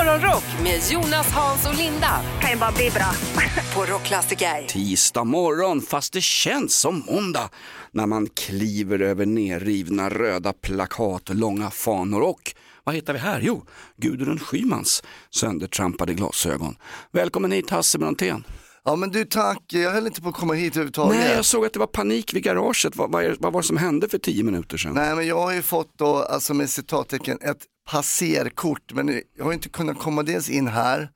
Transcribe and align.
Morgonrock 0.00 0.44
med 0.62 0.80
Jonas, 0.90 1.32
Hans 1.32 1.66
och 1.68 1.74
Linda. 1.74 2.20
Kan 2.40 2.50
ju 2.50 2.56
bara 2.56 2.72
bli 2.72 2.90
bra. 2.90 3.12
På 3.74 3.92
Rockklassiker. 3.92 4.66
Tisdag 4.66 5.24
morgon, 5.24 5.80
fast 5.80 6.12
det 6.12 6.22
känns 6.22 6.74
som 6.74 7.02
måndag 7.06 7.50
när 7.92 8.06
man 8.06 8.26
kliver 8.26 9.02
över 9.02 9.26
nerrivna 9.26 10.08
röda 10.10 10.52
plakat 10.52 11.28
och 11.28 11.34
långa 11.34 11.70
fanor 11.70 12.20
och 12.20 12.54
vad 12.84 12.94
hittar 12.94 13.12
vi 13.12 13.18
här? 13.18 13.40
Jo, 13.42 13.64
Gudrun 13.96 14.38
Schymans 14.38 15.02
söndertrampade 15.30 16.14
glasögon. 16.14 16.76
Välkommen 17.12 17.52
hit 17.52 17.70
Hasse 17.70 17.98
Brontén. 17.98 18.44
Ja 18.84 18.96
men 18.96 19.10
du 19.10 19.24
tack, 19.24 19.62
jag 19.66 19.90
höll 19.90 20.06
inte 20.06 20.22
på 20.22 20.28
att 20.28 20.34
komma 20.34 20.54
hit 20.54 20.72
överhuvudtaget. 20.72 21.20
Nej, 21.20 21.34
jag 21.34 21.44
såg 21.44 21.66
att 21.66 21.72
det 21.72 21.78
var 21.78 21.86
panik 21.86 22.34
vid 22.34 22.42
garaget. 22.42 22.96
Vad, 22.96 23.12
vad, 23.12 23.36
vad 23.38 23.52
var 23.52 23.60
det 23.62 23.66
som 23.66 23.76
hände 23.76 24.08
för 24.08 24.18
tio 24.18 24.44
minuter 24.44 24.76
sedan? 24.76 24.94
Nej 24.94 25.14
men 25.16 25.26
jag 25.26 25.40
har 25.40 25.52
ju 25.52 25.62
fått 25.62 25.98
då, 25.98 26.16
alltså 26.16 26.54
med 26.54 26.70
citattecken, 26.70 27.38
ett 27.40 27.64
passerkort. 27.90 28.92
Men 28.92 29.22
jag 29.36 29.44
har 29.44 29.52
inte 29.52 29.68
kunnat 29.68 29.98
komma 29.98 30.22
dels 30.22 30.50
in 30.50 30.66
här. 30.68 31.10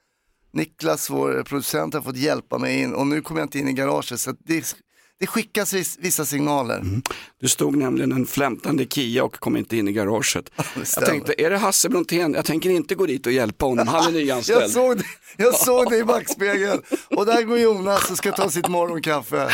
Niklas, 0.53 1.11
vår 1.11 1.43
producent, 1.43 1.95
har 1.95 2.01
fått 2.03 2.17
hjälpa 2.17 2.59
mig 2.59 2.81
in 2.83 2.95
och 2.95 3.07
nu 3.07 3.21
kommer 3.21 3.41
jag 3.41 3.47
inte 3.47 3.59
in 3.59 3.69
i 3.69 3.73
garaget. 3.73 4.21
Så 4.21 4.35
det, 4.39 4.77
det 5.21 5.27
skickas 5.27 5.73
viss, 5.73 5.99
vissa 6.01 6.25
signaler. 6.25 6.77
Mm. 6.77 7.03
Du 7.41 7.49
stod 7.49 7.77
nämligen 7.77 8.13
en 8.13 8.27
flämtande 8.27 8.87
Kia 8.87 9.25
och 9.25 9.35
kom 9.35 9.57
inte 9.57 9.77
in 9.77 9.89
i 9.89 9.93
garaget. 9.93 10.51
jag 10.97 11.07
tänkte, 11.07 11.35
är 11.43 11.51
det 11.51 11.57
Hasse 11.59 11.89
Brontén? 11.89 12.35
Jag 12.35 12.45
tänker 12.45 12.71
inte 12.71 12.95
gå 12.95 13.07
dit 13.07 13.27
och 13.27 13.33
hjälpa 13.33 13.67
honom, 13.67 13.89
han 13.89 14.07
är 14.07 14.13
nyanställd. 14.25 14.63
Jag 14.63 14.71
såg 14.71 14.97
det, 14.99 15.05
jag 15.37 15.55
såg 15.55 15.91
det 15.91 15.97
i 15.97 16.05
backspegeln 16.05 16.83
och 17.11 17.27
där 17.27 17.43
går 17.43 17.59
Jonas 17.59 18.11
och 18.11 18.17
ska 18.17 18.33
ta 18.33 18.51
sitt 18.51 18.69
morgonkaffe. 18.69 19.51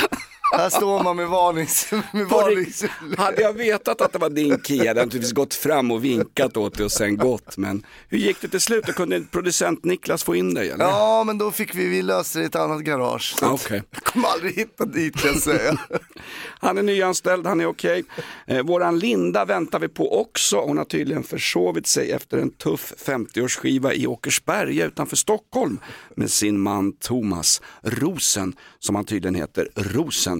Här 0.53 0.71
står 0.71 1.03
man 1.03 1.17
med 1.17 1.29
varnings... 1.29 1.91
Med 2.13 2.27
varnings... 2.27 2.85
Hade 3.19 3.43
jag 3.43 3.53
vetat 3.53 4.01
att 4.01 4.13
det 4.13 4.19
var 4.19 4.31
din 4.31 4.63
Kia, 4.63 4.79
hade 4.79 4.87
jag 4.87 4.97
naturligtvis 4.97 5.33
gått 5.33 5.55
fram 5.55 5.91
och 5.91 6.05
vinkat 6.05 6.57
åt 6.57 6.77
dig 6.77 6.85
och 6.85 6.93
sen 6.93 7.17
gått. 7.17 7.57
Men 7.57 7.87
hur 8.09 8.19
gick 8.19 8.41
det 8.41 8.49
till 8.49 8.61
slut? 8.61 8.87
Då 8.87 8.93
kunde 8.93 9.21
producent 9.21 9.85
Niklas 9.85 10.25
få 10.25 10.35
in 10.35 10.55
dig? 10.55 10.71
Eller? 10.71 10.85
Ja 10.85 11.25
men 11.25 11.39
då 11.39 11.51
fick 11.51 11.75
vi, 11.75 11.87
vi 11.87 12.03
löste 12.03 12.39
det 12.39 12.43
i 12.43 12.47
ett 12.47 12.57
annat 12.57 12.81
garage. 12.81 13.35
Att 13.43 13.53
okej. 13.53 13.83
Jag 13.91 14.03
kommer 14.03 14.29
aldrig 14.29 14.55
hitta 14.55 14.85
dit 14.85 15.17
kan 15.17 15.33
jag 15.33 15.43
säga. 15.43 15.79
Han 16.63 16.79
är 16.79 16.83
nyanställd, 16.83 17.47
han 17.47 17.61
är 17.61 17.67
okej. 17.67 18.05
Eh, 18.47 18.63
våran 18.63 18.99
Linda 18.99 19.45
väntar 19.45 19.79
vi 19.79 19.89
på 19.89 20.21
också. 20.21 20.61
Hon 20.61 20.79
har 20.79 20.85
tydligen 20.85 21.23
försovit 21.23 21.87
sig 21.87 22.13
efter 22.13 22.39
en 22.39 22.51
tuff 22.51 22.93
50-årsskiva 23.07 23.93
i 23.93 24.07
Åkersberga 24.07 24.87
utanför 24.87 25.17
Stockholm 25.17 25.81
med 26.15 26.31
sin 26.31 26.61
man 26.61 26.93
Thomas 26.93 27.63
Rosen, 27.83 28.57
som 28.79 28.95
han 28.95 29.05
tydligen 29.05 29.35
heter. 29.35 29.69
Rosen 29.75 30.40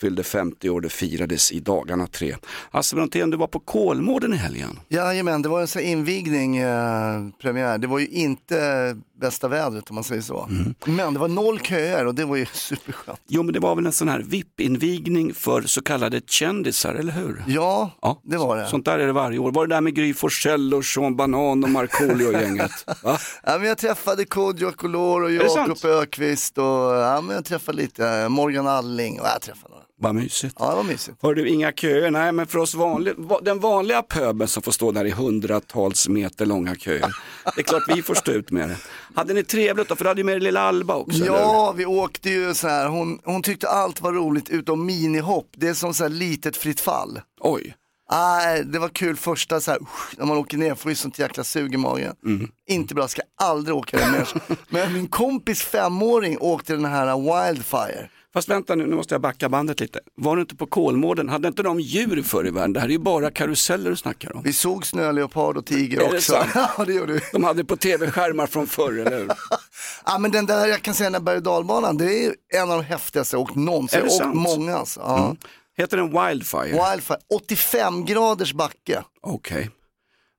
fyllde 0.00 0.22
50 0.22 0.70
år, 0.70 0.80
det 0.80 0.88
firades 0.88 1.52
i 1.52 1.60
dagarna 1.60 2.06
tre. 2.06 2.36
Hasse 2.70 2.96
Brontén, 2.96 3.30
du 3.30 3.36
var 3.36 3.46
på 3.46 3.60
Kolmården 3.60 4.32
i 4.34 4.36
helgen. 4.36 4.78
Jajamän, 4.88 5.42
det 5.42 5.48
var 5.48 5.60
en 5.60 5.66
sån 5.66 5.82
invigning, 5.82 6.56
eh, 6.56 7.28
premiär. 7.42 7.78
Det 7.78 7.86
var 7.86 7.98
ju 7.98 8.08
inte 8.08 8.96
bästa 9.20 9.48
vädret 9.48 9.90
om 9.90 9.94
man 9.94 10.04
säger 10.04 10.22
så. 10.22 10.48
Mm. 10.50 10.74
Men 10.84 11.14
det 11.14 11.20
var 11.20 11.28
noll 11.28 11.60
köer 11.60 12.06
och 12.06 12.14
det 12.14 12.24
var 12.24 12.36
ju 12.36 12.46
superskönt. 12.52 13.20
Jo, 13.28 13.42
men 13.42 13.52
det 13.52 13.60
var 13.60 13.74
väl 13.74 13.86
en 13.86 13.92
sån 13.92 14.08
här 14.08 14.20
VIP-invigning 14.20 15.34
för 15.34 15.62
så 15.62 15.82
kallade 15.82 16.20
kändisar, 16.26 16.94
eller 16.94 17.12
hur? 17.12 17.44
Ja, 17.46 17.90
Ja, 18.02 18.20
det 18.24 18.36
var 18.36 18.56
det. 18.56 18.66
Sånt 18.66 18.84
där 18.84 18.98
är 18.98 19.06
det 19.06 19.12
varje 19.12 19.38
år. 19.38 19.52
Var 19.52 19.66
det 19.66 19.74
där 19.74 19.80
med 19.80 19.94
Gry 19.94 20.14
Forssell 20.14 20.74
och 20.74 20.84
Sean 20.84 21.16
Banan 21.16 21.64
och 21.64 21.70
Markoolio 21.70 22.26
och 22.26 22.32
gänget? 22.32 22.70
Va? 23.02 23.18
Ja, 23.44 23.58
men 23.58 23.68
jag 23.68 23.78
träffade 23.78 24.24
Kodjo 24.24 24.68
Akolor 24.68 25.22
och 25.22 25.32
Jakob 25.32 25.50
sant? 25.50 25.84
Ökvist 25.84 26.58
och 26.58 26.64
ja, 26.64 27.20
men 27.20 27.34
jag 27.36 27.44
träffade 27.44 27.78
lite 27.78 28.08
eh, 28.08 28.28
Morgan 28.28 28.66
Alling 28.66 29.20
och 29.20 29.26
jag 29.26 29.42
träffade 29.42 29.74
några. 29.74 29.85
Vad 29.98 30.14
mysigt. 30.14 30.56
Ja, 30.58 30.70
det 30.70 30.76
var 30.76 30.82
mysigt. 30.84 31.18
Har 31.22 31.34
du 31.34 31.48
inga 31.48 31.72
köer? 31.72 32.10
Nej, 32.10 32.32
men 32.32 32.46
för 32.46 32.58
oss 32.58 32.74
vanliga, 32.74 33.14
va- 33.18 33.40
den 33.42 33.60
vanliga 33.60 34.02
pöbeln 34.02 34.48
som 34.48 34.62
får 34.62 34.72
stå 34.72 34.92
där 34.92 35.04
i 35.04 35.10
hundratals 35.10 36.08
meter 36.08 36.46
långa 36.46 36.74
köer. 36.74 37.12
Det 37.56 37.60
är 37.60 37.62
klart 37.62 37.82
vi 37.96 38.02
får 38.02 38.14
stå 38.14 38.32
ut 38.32 38.50
med 38.50 38.68
det. 38.68 38.76
Hade 39.14 39.34
ni 39.34 39.44
trevligt 39.44 39.88
då? 39.88 39.96
För 39.96 40.04
du 40.04 40.08
hade 40.10 40.20
ju 40.20 40.24
med 40.24 40.34
er 40.36 40.40
lilla 40.40 40.60
Alba 40.60 40.94
också? 40.94 41.24
Ja, 41.24 41.74
vi 41.76 41.86
åkte 41.86 42.30
ju 42.30 42.54
så 42.54 42.68
här. 42.68 42.88
Hon, 42.88 43.18
hon 43.24 43.42
tyckte 43.42 43.68
allt 43.68 44.00
var 44.00 44.12
roligt 44.12 44.48
utom 44.48 44.86
minihopp. 44.86 45.48
Det 45.56 45.68
är 45.68 45.74
som 45.74 45.94
så 45.94 46.02
här 46.04 46.10
litet 46.10 46.56
fritt 46.56 46.80
fall. 46.80 47.20
Oj. 47.40 47.74
Nej, 48.10 48.64
det 48.64 48.78
var 48.78 48.88
kul 48.88 49.16
första 49.16 49.60
så 49.60 49.70
här, 49.70 49.80
när 50.16 50.26
man 50.26 50.36
åker 50.38 50.56
ner, 50.58 50.74
får 50.74 50.90
ju 50.90 50.94
sånt 50.94 51.18
jäkla 51.18 51.44
sug 51.44 51.74
i 51.74 51.76
magen. 51.76 52.14
Mm. 52.24 52.48
Inte 52.68 52.94
bra, 52.94 53.08
ska 53.08 53.22
aldrig 53.42 53.76
åka 53.76 53.96
där 53.96 54.10
mer. 54.10 54.28
Men 54.68 54.92
min 54.92 55.06
kompis 55.08 55.62
femåring 55.62 56.38
åkte 56.40 56.72
den 56.72 56.84
här 56.84 57.16
Wildfire. 57.46 58.08
Fast 58.36 58.48
vänta 58.48 58.74
nu, 58.74 58.86
nu 58.86 58.96
måste 58.96 59.14
jag 59.14 59.20
backa 59.20 59.48
bandet 59.48 59.80
lite. 59.80 60.00
Var 60.14 60.36
du 60.36 60.42
inte 60.42 60.56
på 60.56 60.66
Kolmården? 60.66 61.28
Hade 61.28 61.48
inte 61.48 61.62
de 61.62 61.80
djur 61.80 62.22
förr 62.22 62.46
i 62.46 62.50
världen? 62.50 62.72
Det 62.72 62.80
här 62.80 62.86
är 62.86 62.92
ju 62.92 62.98
bara 62.98 63.30
karuseller 63.30 63.90
du 63.90 63.96
snackar 63.96 64.36
om. 64.36 64.42
Vi 64.42 64.52
såg 64.52 64.86
snöleopard 64.86 65.56
och 65.56 65.66
tiger 65.66 66.00
Är 66.00 66.10
det 66.10 66.16
också. 66.16 66.32
sant? 66.32 66.50
ja, 66.78 66.84
det 66.84 66.92
gjorde 66.92 67.12
vi. 67.12 67.20
De 67.32 67.44
hade 67.44 67.64
på 67.64 67.76
tv-skärmar 67.76 68.46
från 68.46 68.66
förr, 68.66 68.98
eller 68.98 69.18
hur? 69.18 69.30
Ja, 70.06 70.18
men 70.18 70.30
den 70.30 70.46
där, 70.46 70.66
jag 70.66 70.82
kan 70.82 70.94
säga 70.94 71.10
den 71.10 71.12
där 71.12 71.20
berg 71.20 71.36
och 71.36 71.42
dalbanan, 71.42 71.96
det 71.96 72.24
är 72.24 72.34
en 72.54 72.70
av 72.70 72.76
de 72.78 72.84
häftigaste 72.84 73.36
jag 73.36 73.42
åkt 73.42 73.54
någonsin. 73.54 74.00
Det 74.00 74.06
har 74.06 74.10
sant? 74.10 74.34
Mm. 74.34 74.42
många 74.42 74.76
alltså. 74.76 75.00
Ja. 75.00 75.36
Heter 75.76 75.96
den 75.96 76.06
Wildfire? 76.10 76.90
Wildfire, 76.90 77.18
85 77.34 78.04
graders 78.04 78.52
backe. 78.52 79.02
Okej. 79.22 79.70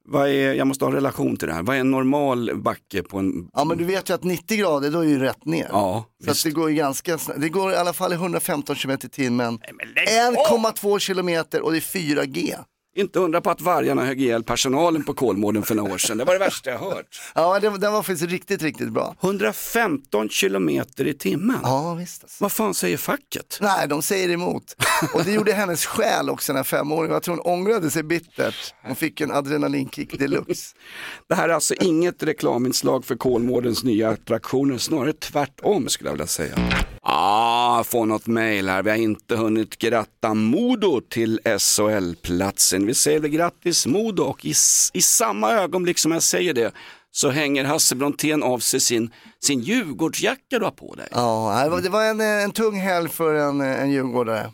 Vad 0.09 0.29
är, 0.29 0.53
jag 0.53 0.68
måste 0.68 0.85
ha 0.85 0.90
en 0.90 0.95
relation 0.95 1.38
till 1.38 1.47
det 1.47 1.53
här. 1.53 1.63
Vad 1.63 1.75
är 1.75 1.79
en 1.79 1.91
normal 1.91 2.51
backe 2.56 3.03
på 3.03 3.18
en... 3.18 3.50
Ja 3.53 3.63
men 3.63 3.78
du 3.78 3.84
vet 3.84 4.09
ju 4.09 4.13
att 4.13 4.23
90 4.23 4.57
grader 4.57 4.91
då 4.91 5.00
är 5.00 5.03
ju 5.07 5.19
rätt 5.19 5.45
ner. 5.45 5.68
Ja, 5.72 6.06
Så 6.25 6.31
att 6.31 6.44
det 6.44 6.51
går 6.51 6.69
ju 6.69 6.75
ganska 6.75 7.18
snabbt. 7.18 7.41
Det 7.41 7.50
går 7.50 7.72
i 7.72 7.75
alla 7.75 7.94
fall 7.94 8.12
i 8.12 8.16
115 8.16 8.75
km 8.75 8.97
i 9.03 9.09
timmen. 9.09 9.59
men 9.73 9.94
lägg 9.94 10.07
1,2 10.07 11.00
kilometer 11.00 11.62
och 11.62 11.72
det 11.72 11.78
är 11.78 12.00
4G. 12.00 12.56
Inte 12.97 13.19
undra 13.19 13.41
på 13.41 13.50
att 13.50 13.62
vargarna 13.62 14.06
högg 14.06 14.22
ihjäl 14.22 14.44
personalen 14.44 15.03
på 15.03 15.13
Kolmården 15.13 15.63
för 15.63 15.75
några 15.75 15.94
år 15.94 15.97
sedan. 15.97 16.18
Det 16.18 16.24
var 16.25 16.34
det 16.34 16.40
värsta 16.40 16.69
jag 16.69 16.80
hört. 16.80 17.22
Ja 17.35 17.59
det, 17.59 17.78
den 17.78 17.94
var 17.94 18.03
faktiskt 18.03 18.31
riktigt, 18.31 18.62
riktigt 18.62 18.90
bra. 18.90 19.16
115 19.22 20.30
kilometer 20.30 21.08
i 21.08 21.13
timmen. 21.13 21.59
Ja 21.63 21.94
visst 21.94 22.24
alltså. 22.24 22.44
Vad 22.44 22.52
fan 22.52 22.74
säger 22.74 22.97
facket? 22.97 23.58
Nej, 23.62 23.88
de 23.88 24.02
säger 24.02 24.30
emot. 24.30 24.75
Och 25.13 25.24
det 25.24 25.31
gjorde 25.31 25.53
hennes 25.53 25.85
själ 25.85 26.30
också, 26.30 26.53
den 26.53 26.58
här 26.58 26.63
femåringen. 26.63 27.13
Jag 27.13 27.24
tror 27.24 27.35
hon 27.35 27.53
ångrade 27.53 27.90
sig 27.90 28.03
bittert. 28.03 28.74
Hon 28.84 28.96
fick 28.96 29.22
en 29.22 29.31
adrenalinkick 29.31 30.19
deluxe. 30.19 30.75
Det 31.29 31.35
här 31.35 31.50
är 31.50 31.53
alltså 31.53 31.74
inget 31.74 32.24
reklaminslag 32.24 33.06
för 33.06 33.16
Kolmårdens 33.16 33.84
nya 33.84 34.09
attraktioner, 34.09 34.78
snarare 34.78 35.14
tvärtom 35.14 35.90
skulle 35.90 36.09
jag 36.09 36.14
vilja 36.14 36.28
säga. 36.28 36.56
Ah, 37.02 37.84
får 37.84 38.06
något 38.06 38.28
mejl 38.28 38.69
här. 38.69 38.84
Vi 38.84 38.90
har 38.90 38.97
inte 38.97 39.35
hunnit 39.35 39.78
gratta 39.78 40.34
Modo 40.34 41.02
till 41.09 41.40
SHL-platsen. 41.59 42.86
Vi 42.87 42.93
säger 42.93 43.19
väl 43.19 43.31
grattis 43.31 43.85
Modo 43.85 44.23
och 44.23 44.45
i, 44.45 44.53
i 44.93 45.01
samma 45.01 45.51
ögonblick 45.51 45.99
som 45.99 46.11
jag 46.11 46.23
säger 46.23 46.53
det 46.53 46.71
så 47.11 47.29
hänger 47.29 47.63
Hasse 47.65 47.95
Brontén 47.95 48.43
av 48.43 48.59
sig 48.59 48.79
sin, 48.79 49.11
sin 49.39 49.59
Djurgårdsjacka 49.59 50.59
du 50.59 50.63
har 50.63 50.71
på 50.71 50.95
dig. 50.95 51.07
Ja, 51.11 51.61
det 51.63 51.69
var- 51.69 51.81
det 51.81 51.89
var 51.89 52.03
en, 52.03 52.21
en 52.21 52.51
tung 52.51 52.75
helg 52.79 53.09
för 53.09 53.33
en, 53.33 53.61
en 53.61 53.91
djurgårdare. 53.91 54.51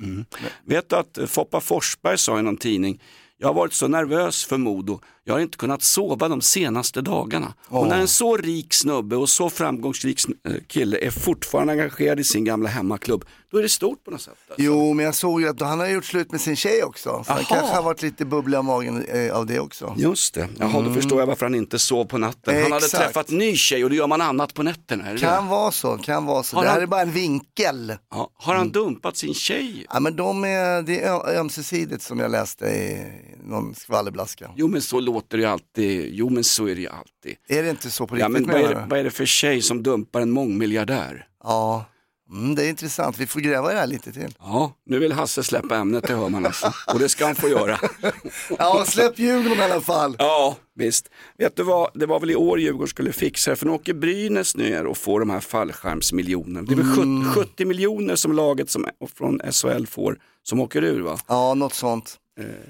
Vet 0.65 0.89
du 0.89 0.95
att 0.95 1.17
Foppa 1.27 1.61
Forsberg 1.61 2.17
sa 2.17 2.39
i 2.39 2.41
någon 2.41 2.57
tidning, 2.57 3.01
jag 3.37 3.47
har 3.47 3.53
varit 3.53 3.73
så 3.73 3.87
nervös 3.87 4.45
för 4.45 4.57
Modo, 4.57 4.99
jag 5.23 5.33
har 5.33 5.39
inte 5.39 5.57
kunnat 5.57 5.83
sova 5.83 6.27
de 6.27 6.41
senaste 6.41 7.01
dagarna. 7.01 7.53
Och 7.67 7.87
när 7.87 7.97
en 7.99 8.07
så 8.07 8.37
rik 8.37 8.73
snubbe 8.73 9.15
och 9.15 9.29
så 9.29 9.49
framgångsrik 9.49 10.19
eh, 10.49 10.53
kille 10.67 10.97
är 10.97 11.11
fortfarande 11.11 11.73
engagerad 11.73 12.19
i 12.19 12.23
sin 12.23 12.43
gamla 12.45 12.69
hemmaklubb, 12.69 13.25
då 13.51 13.57
är 13.59 13.63
det 13.63 13.69
stort 13.69 14.03
på 14.03 14.11
något 14.11 14.21
sätt. 14.21 14.33
Alltså. 14.47 14.61
Jo, 14.63 14.93
men 14.93 15.05
jag 15.05 15.15
såg 15.15 15.41
ju 15.41 15.47
att 15.49 15.61
han 15.61 15.79
har 15.79 15.87
gjort 15.87 16.05
slut 16.05 16.31
med 16.31 16.41
sin 16.41 16.55
tjej 16.55 16.83
också. 16.83 17.23
Så 17.27 17.33
han 17.33 17.43
kanske 17.43 17.75
har 17.75 17.83
varit 17.83 18.01
lite 18.01 18.25
bubblig 18.25 18.57
av 18.57 18.63
magen 18.65 19.05
eh, 19.05 19.35
av 19.35 19.45
det 19.45 19.59
också. 19.59 19.95
Just 19.97 20.33
det, 20.33 20.47
jaha 20.59 20.81
då 20.81 20.93
förstår 20.93 21.19
jag 21.19 21.27
varför 21.27 21.45
han 21.45 21.55
inte 21.55 21.79
sov 21.79 22.05
på 22.05 22.17
natten. 22.17 22.63
Han 22.63 22.71
hade 22.71 22.85
Exakt. 22.85 23.03
träffat 23.03 23.29
ny 23.29 23.55
tjej 23.55 23.83
och 23.83 23.89
då 23.89 23.95
gör 23.95 24.07
man 24.07 24.21
annat 24.21 24.53
på 24.53 24.63
nätterna. 24.63 25.05
Är 25.05 25.13
det 25.13 25.19
Kan 25.19 25.43
det? 25.43 25.49
vara 25.49 25.71
så, 25.71 25.97
kan 25.97 26.25
vara 26.25 26.43
så. 26.43 26.55
Har 26.55 26.63
det 26.63 26.69
här 26.69 26.75
han- 26.75 26.83
är 26.83 26.87
bara 26.87 27.01
en 27.01 27.11
vinkel. 27.11 27.95
Ja, 28.11 28.29
har 28.35 28.55
han 28.55 28.71
dumpat 28.71 29.17
sin 29.17 29.33
tjej? 29.33 29.85
Ja, 29.89 29.99
men 29.99 30.15
de 30.15 30.43
är, 30.43 30.81
det 30.81 31.01
är 31.03 31.37
ömsesidigt 31.39 32.01
som 32.03 32.19
jag 32.19 32.31
läste 32.31 32.65
i 32.65 33.11
någon 33.43 33.75
skvallerblaska. 33.75 34.49
Jo 34.55 34.67
men 34.67 34.81
så 34.81 34.99
låter 35.13 35.37
det 35.37 35.45
alltid, 35.45 36.09
jo 36.13 36.29
men 36.29 36.43
så 36.43 36.67
är 36.67 36.75
det 36.75 36.81
ju 36.81 36.87
alltid. 36.89 37.35
Är 37.47 37.63
det 37.63 37.69
inte 37.69 37.89
så 37.91 38.07
på 38.07 38.17
Ja, 38.19 38.27
riktigt 38.27 38.45
men 38.47 38.55
vad, 38.61 38.71
är 38.71 38.75
det, 38.75 38.85
vad 38.89 38.99
är 38.99 39.03
det 39.03 39.11
för 39.11 39.25
tjej 39.25 39.61
som 39.61 39.83
dumpar 39.83 40.21
en 40.21 40.31
mångmiljardär? 40.31 41.27
Ja, 41.43 41.85
mm, 42.31 42.55
det 42.55 42.65
är 42.65 42.69
intressant. 42.69 43.17
Vi 43.17 43.27
får 43.27 43.39
gräva 43.39 43.71
i 43.71 43.73
det 43.73 43.79
här 43.79 43.87
lite 43.87 44.11
till. 44.11 44.35
Ja, 44.39 44.73
nu 44.85 44.99
vill 44.99 45.11
Hasse 45.11 45.43
släppa 45.43 45.75
ämnet, 45.77 46.07
det 46.07 46.13
hör 46.13 46.29
man 46.29 46.45
alltså. 46.45 46.73
Och 46.93 46.99
det 46.99 47.09
ska 47.09 47.25
han 47.25 47.35
få 47.35 47.49
göra. 47.49 47.79
Ja, 48.59 48.83
släpp 48.87 49.19
Djurgården 49.19 49.57
i 49.59 49.61
alla 49.61 49.81
fall. 49.81 50.15
Ja, 50.19 50.57
visst. 50.75 51.09
Vet 51.37 51.55
du 51.55 51.63
vad, 51.63 51.89
det 51.93 52.05
var 52.05 52.19
väl 52.19 52.31
i 52.31 52.35
år 52.35 52.59
Djurgården 52.59 52.87
skulle 52.87 53.13
fixa 53.13 53.49
det, 53.51 53.55
för 53.55 53.65
nu 53.65 53.71
åker 53.71 53.93
Brynäs 53.93 54.55
ner 54.55 54.85
och 54.85 54.97
får 54.97 55.19
de 55.19 55.29
här 55.29 55.39
fallskärmsmiljonerna. 55.39 56.61
Det 56.61 56.73
är 56.73 56.75
väl 56.75 56.99
Mm. 56.99 57.33
70, 57.33 57.39
70 57.49 57.65
miljoner 57.65 58.15
som 58.15 58.33
laget 58.33 58.69
som, 58.69 58.85
från 59.15 59.41
SHL 59.51 59.85
får, 59.85 60.19
som 60.43 60.59
åker 60.59 60.83
ur 60.83 61.01
va? 61.01 61.17
Ja, 61.27 61.53
något 61.53 61.73
sånt. 61.73 62.17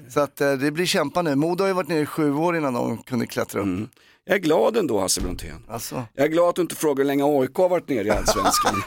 Så 0.08 0.20
att 0.20 0.40
eh, 0.40 0.52
det 0.52 0.70
blir 0.70 0.86
kämpande. 0.86 1.36
Modo 1.36 1.64
har 1.64 1.68
ju 1.68 1.74
varit 1.74 1.88
nere 1.88 2.00
i 2.00 2.06
sju 2.06 2.34
år 2.34 2.56
innan 2.56 2.74
de 2.74 2.98
kunde 2.98 3.26
klättra 3.26 3.60
upp. 3.60 3.66
Mm. 3.66 3.88
Jag 4.26 4.34
är 4.34 4.40
glad 4.40 4.76
ändå 4.76 5.00
Hasse 5.00 5.20
Brontén. 5.20 5.64
Alltså. 5.68 6.04
Jag 6.14 6.24
är 6.24 6.28
glad 6.28 6.48
att 6.48 6.56
du 6.56 6.62
inte 6.62 6.74
frågar 6.74 7.04
hur 7.04 7.04
länge 7.04 7.24
AIK 7.24 7.54
har 7.54 7.68
varit 7.68 7.88
nere 7.88 8.06
i 8.06 8.10
Allsvenskan. 8.10 8.82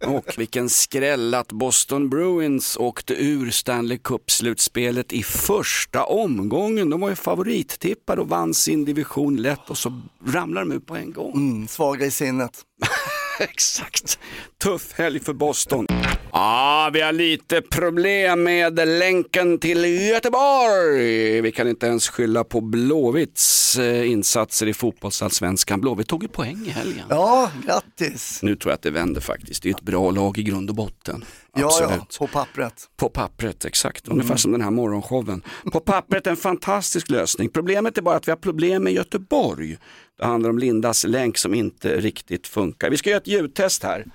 och 0.16 0.34
vilken 0.38 0.68
skräll 0.68 1.34
att 1.34 1.52
Boston 1.52 2.08
Bruins 2.08 2.76
åkte 2.76 3.14
ur 3.14 3.50
Stanley 3.50 3.98
Cup-slutspelet 3.98 5.12
i 5.12 5.22
första 5.22 6.04
omgången. 6.04 6.90
De 6.90 7.00
var 7.00 7.08
ju 7.08 7.14
favorittippade 7.14 8.20
och 8.20 8.28
vann 8.28 8.54
sin 8.54 8.84
division 8.84 9.36
lätt 9.36 9.70
och 9.70 9.78
så 9.78 10.00
ramlar 10.26 10.60
de 10.60 10.72
ut 10.72 10.86
på 10.86 10.96
en 10.96 11.12
gång. 11.12 11.32
Mm, 11.32 11.68
svaga 11.68 12.06
i 12.06 12.10
sinnet. 12.10 12.60
Exakt. 13.40 14.18
Tuff 14.62 14.92
helg 14.92 15.20
för 15.20 15.32
Boston. 15.32 15.86
Ja, 16.32 16.90
vi 16.92 17.00
har 17.00 17.12
lite 17.12 17.62
problem 17.62 18.42
med 18.42 18.88
länken 18.88 19.58
till 19.58 19.84
Göteborg. 19.84 21.40
Vi 21.40 21.52
kan 21.52 21.68
inte 21.68 21.86
ens 21.86 22.08
skylla 22.08 22.44
på 22.44 22.60
Blåvitts 22.60 23.76
eh, 23.78 24.10
insatser 24.10 24.66
i 24.66 24.74
fotbollsallsvenskan. 24.74 25.80
Blåvitt 25.80 26.08
tog 26.08 26.22
ju 26.22 26.28
poäng 26.28 26.64
i 26.66 26.70
helgen. 26.70 27.06
Ja, 27.08 27.50
grattis. 27.66 28.42
Nu 28.42 28.56
tror 28.56 28.70
jag 28.70 28.74
att 28.74 28.82
det 28.82 28.90
vänder 28.90 29.20
faktiskt. 29.20 29.62
Det 29.62 29.68
är 29.68 29.74
ett 29.74 29.80
bra 29.82 30.10
lag 30.10 30.38
i 30.38 30.42
grund 30.42 30.70
och 30.70 30.76
botten. 30.76 31.24
Ja, 31.56 31.66
Absolut. 31.66 31.90
ja, 31.90 32.06
på 32.18 32.26
pappret. 32.26 32.74
På 32.96 33.08
pappret, 33.08 33.64
exakt. 33.64 34.08
Ungefär 34.08 34.36
som 34.36 34.52
den 34.52 34.62
här 34.62 34.70
morgonshowen. 34.70 35.42
På 35.72 35.80
pappret 35.80 36.26
en 36.26 36.36
fantastisk 36.36 37.10
lösning. 37.10 37.48
Problemet 37.48 37.98
är 37.98 38.02
bara 38.02 38.16
att 38.16 38.28
vi 38.28 38.32
har 38.32 38.36
problem 38.36 38.84
med 38.84 38.92
Göteborg. 38.92 39.78
Det 40.18 40.26
handlar 40.26 40.50
om 40.50 40.58
Lindas 40.58 41.04
länk 41.04 41.38
som 41.38 41.54
inte 41.54 41.96
riktigt 41.96 42.46
funkar. 42.46 42.90
Vi 42.90 42.96
ska 42.96 43.10
göra 43.10 43.20
ett 43.20 43.26
ljudtest 43.26 43.82
här. 43.82 44.06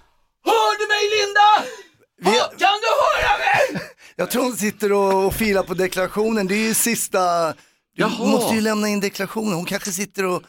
Hör 0.45 0.79
du 0.79 0.87
mig 0.87 1.19
Linda? 1.19 1.84
Vi- 2.17 2.25
Kan 2.57 2.79
du 2.81 2.91
höra 3.01 3.37
mig? 3.37 3.81
Jag 4.15 4.31
tror 4.31 4.43
hon 4.43 4.57
sitter 4.57 4.91
och, 4.91 5.25
och 5.25 5.33
filar 5.33 5.63
på 5.63 5.73
deklarationen. 5.73 6.47
Det 6.47 6.55
är 6.55 6.67
ju 6.67 6.73
sista... 6.73 7.47
Du 7.47 7.53
Jaha. 8.01 8.25
måste 8.27 8.55
ju 8.55 8.61
lämna 8.61 8.87
in 8.87 8.99
deklarationen. 8.99 9.53
Hon 9.53 9.65
kanske 9.65 9.91
sitter 9.91 10.25
och 10.25 10.43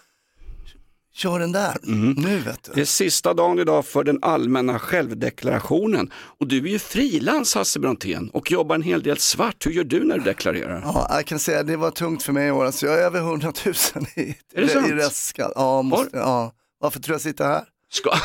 kör 1.15 1.39
den 1.39 1.53
där. 1.53 1.77
Nu 2.17 2.39
vet 2.39 2.63
Det 2.65 2.75
du. 2.75 2.81
är 2.81 2.85
sista 2.85 3.35
dagen 3.35 3.59
idag 3.59 3.87
för 3.87 4.05
den 4.05 4.19
allmänna 4.23 4.79
självdeklarationen. 4.79 6.11
Och 6.41 6.47
du 6.47 6.57
är 6.59 6.69
ju 6.71 6.79
frilans 6.79 7.55
Hasse 7.55 7.79
Brontén 7.79 8.31
och 8.31 8.51
jobbar 8.51 8.75
en 8.75 8.83
hel 8.83 9.03
del 9.03 9.19
svart. 9.19 9.67
Hur 9.67 9.71
gör 9.73 9.85
du 9.85 10.05
när 10.05 10.19
du 10.19 10.25
deklarerar? 10.25 10.81
Ja, 10.85 11.07
jag 11.11 11.27
kan 11.27 11.39
säga 11.39 11.61
att 11.61 11.67
det 11.67 11.77
var 11.77 11.91
tungt 11.91 12.23
för 12.23 12.33
mig 12.33 12.49
i 12.49 12.51
år. 12.51 12.65
Alltså, 12.65 12.87
jag 12.87 12.95
är 12.95 13.03
över 13.03 13.21
100 13.21 13.53
000 13.67 13.75
i, 14.17 14.21
Är 14.55 14.63
det 14.63 14.89
i 14.89 14.93
restskatt. 14.93 15.53
Ja, 15.55 15.83
måste, 15.83 16.17
ja. 16.17 16.53
Varför 16.81 17.01
tror 17.01 17.15
jag 17.15 17.21
sitter 17.21 17.45
här? 17.45 17.65
Ska... 17.93 18.11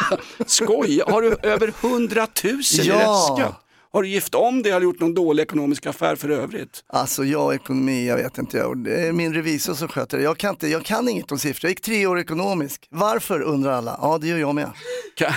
Skoj, 0.46 1.02
har 1.06 1.22
du 1.22 1.36
över 1.42 1.72
100 1.80 2.26
000 2.44 2.52
i 2.52 2.56
restskatt? 2.56 3.62
Har 3.92 4.02
du 4.02 4.08
gift 4.08 4.34
om 4.34 4.62
dig 4.62 4.72
eller 4.72 4.84
gjort 4.84 5.00
någon 5.00 5.14
dålig 5.14 5.42
ekonomisk 5.42 5.86
affär 5.86 6.16
för 6.16 6.28
övrigt? 6.28 6.84
Alltså 6.86 7.24
jag 7.24 7.54
ekonomi, 7.54 8.08
jag 8.08 8.16
vet 8.16 8.38
inte. 8.38 8.56
Jag, 8.58 8.78
det 8.84 9.06
är 9.08 9.12
min 9.12 9.34
revisor 9.34 9.74
som 9.74 9.88
sköter 9.88 10.18
det. 10.18 10.24
Jag 10.24 10.38
kan, 10.38 10.50
inte, 10.50 10.68
jag 10.68 10.84
kan 10.84 11.08
inget 11.08 11.32
om 11.32 11.38
siffror. 11.38 11.68
Jag 11.68 11.70
gick 11.70 11.80
tre 11.80 12.06
år 12.06 12.18
ekonomisk. 12.18 12.86
Varför 12.90 13.40
undrar 13.40 13.72
alla? 13.72 13.98
Ja, 14.02 14.18
det 14.18 14.26
gör 14.26 14.38
jag 14.38 14.54
med. 14.54 14.70
Kan, 15.14 15.32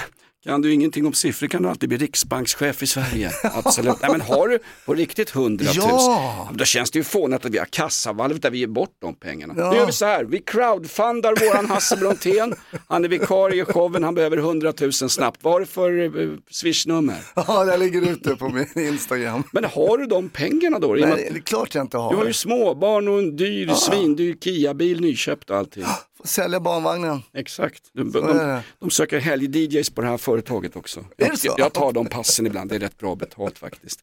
kan 0.50 0.62
du 0.62 0.74
ingenting 0.74 1.06
om 1.06 1.14
siffror 1.14 1.48
kan 1.48 1.64
du 1.64 1.70
alltid 1.70 1.90
bli 1.90 1.98
riksbankschef 1.98 2.84
i 2.84 2.88
Sverige. 2.88 3.32
Absolut. 3.44 3.96
Nej, 4.02 4.12
men 4.12 4.22
har 4.22 4.48
du 4.48 4.60
på 4.86 4.94
riktigt 4.94 5.36
100 5.36 5.66
000, 5.66 5.74
Ja. 5.78 6.50
då 6.54 6.66
känns 6.66 6.92
det 6.92 7.00
ju 7.00 7.04
fånigt 7.04 7.46
att 7.46 7.52
vi 7.52 7.58
har 7.58 7.66
kassavalvet 7.66 8.42
där 8.42 8.50
vi 8.52 8.58
ger 8.58 8.68
bort 8.68 8.90
de 9.02 9.16
pengarna. 9.16 9.54
Ja. 9.58 9.72
Nu 9.72 9.78
gör 9.78 9.86
vi 9.86 9.92
så 9.92 10.06
här, 10.06 10.24
vi 10.24 10.40
crowdfundar 10.40 11.36
våran 11.50 11.66
Hasse 11.70 11.98
Brontén. 11.98 12.54
Han 12.88 13.06
är 13.06 13.10
vikarie 13.10 13.62
i 13.62 13.66
showen, 13.66 14.04
han 14.04 14.16
behöver 14.16 14.38
100 14.38 14.74
000 14.82 14.94
snabbt. 14.94 15.44
Vad 15.44 15.54
har 15.54 15.60
du 15.60 15.66
för 15.66 16.20
eh, 16.22 16.30
swishnummer? 16.52 17.18
Ja, 17.36 17.66
jag 17.66 17.80
ligger 17.80 18.02
ute 18.12 18.36
på 18.36 18.50
min 18.50 18.88
Instagram. 18.88 19.44
Men 19.52 19.64
har 19.64 19.98
du 19.98 20.06
de 20.06 20.30
pengarna 20.30 20.80
då? 20.80 20.88
Nej, 20.88 21.30
det 21.32 21.38
är 21.40 21.42
klart 21.42 21.76
jag 21.76 21.84
inte 21.84 21.98
Du 21.98 22.02
har 22.02 22.14
har. 22.16 22.26
ju 22.26 22.34
småbarn 22.34 23.08
och 23.08 23.20
en 23.20 23.36
dyr, 23.36 23.68
svindyr 23.74 24.34
Kia-bil 24.44 25.02
nyköpt 25.02 25.50
och 25.50 25.58
allting. 25.58 25.84
Sälja 26.24 26.60
barnvagnen. 26.60 27.22
Exakt. 27.34 27.84
De, 27.94 28.12
de, 28.12 28.60
de 28.80 28.90
söker 28.90 29.20
helg-DJs 29.20 29.90
på 29.96 30.02
det 30.02 30.08
här 30.08 30.18
företaget 30.18 30.76
också. 30.76 31.00
Är 31.00 31.06
Jag, 31.18 31.30
det 31.32 31.38
så? 31.38 31.56
jag 31.58 31.74
tar 31.74 31.92
de 31.92 32.06
passen 32.08 32.46
ibland, 32.48 32.70
det 32.70 32.76
är 32.76 32.80
rätt 32.80 32.98
bra 32.98 33.16
betalt 33.16 33.58
faktiskt. 33.58 34.00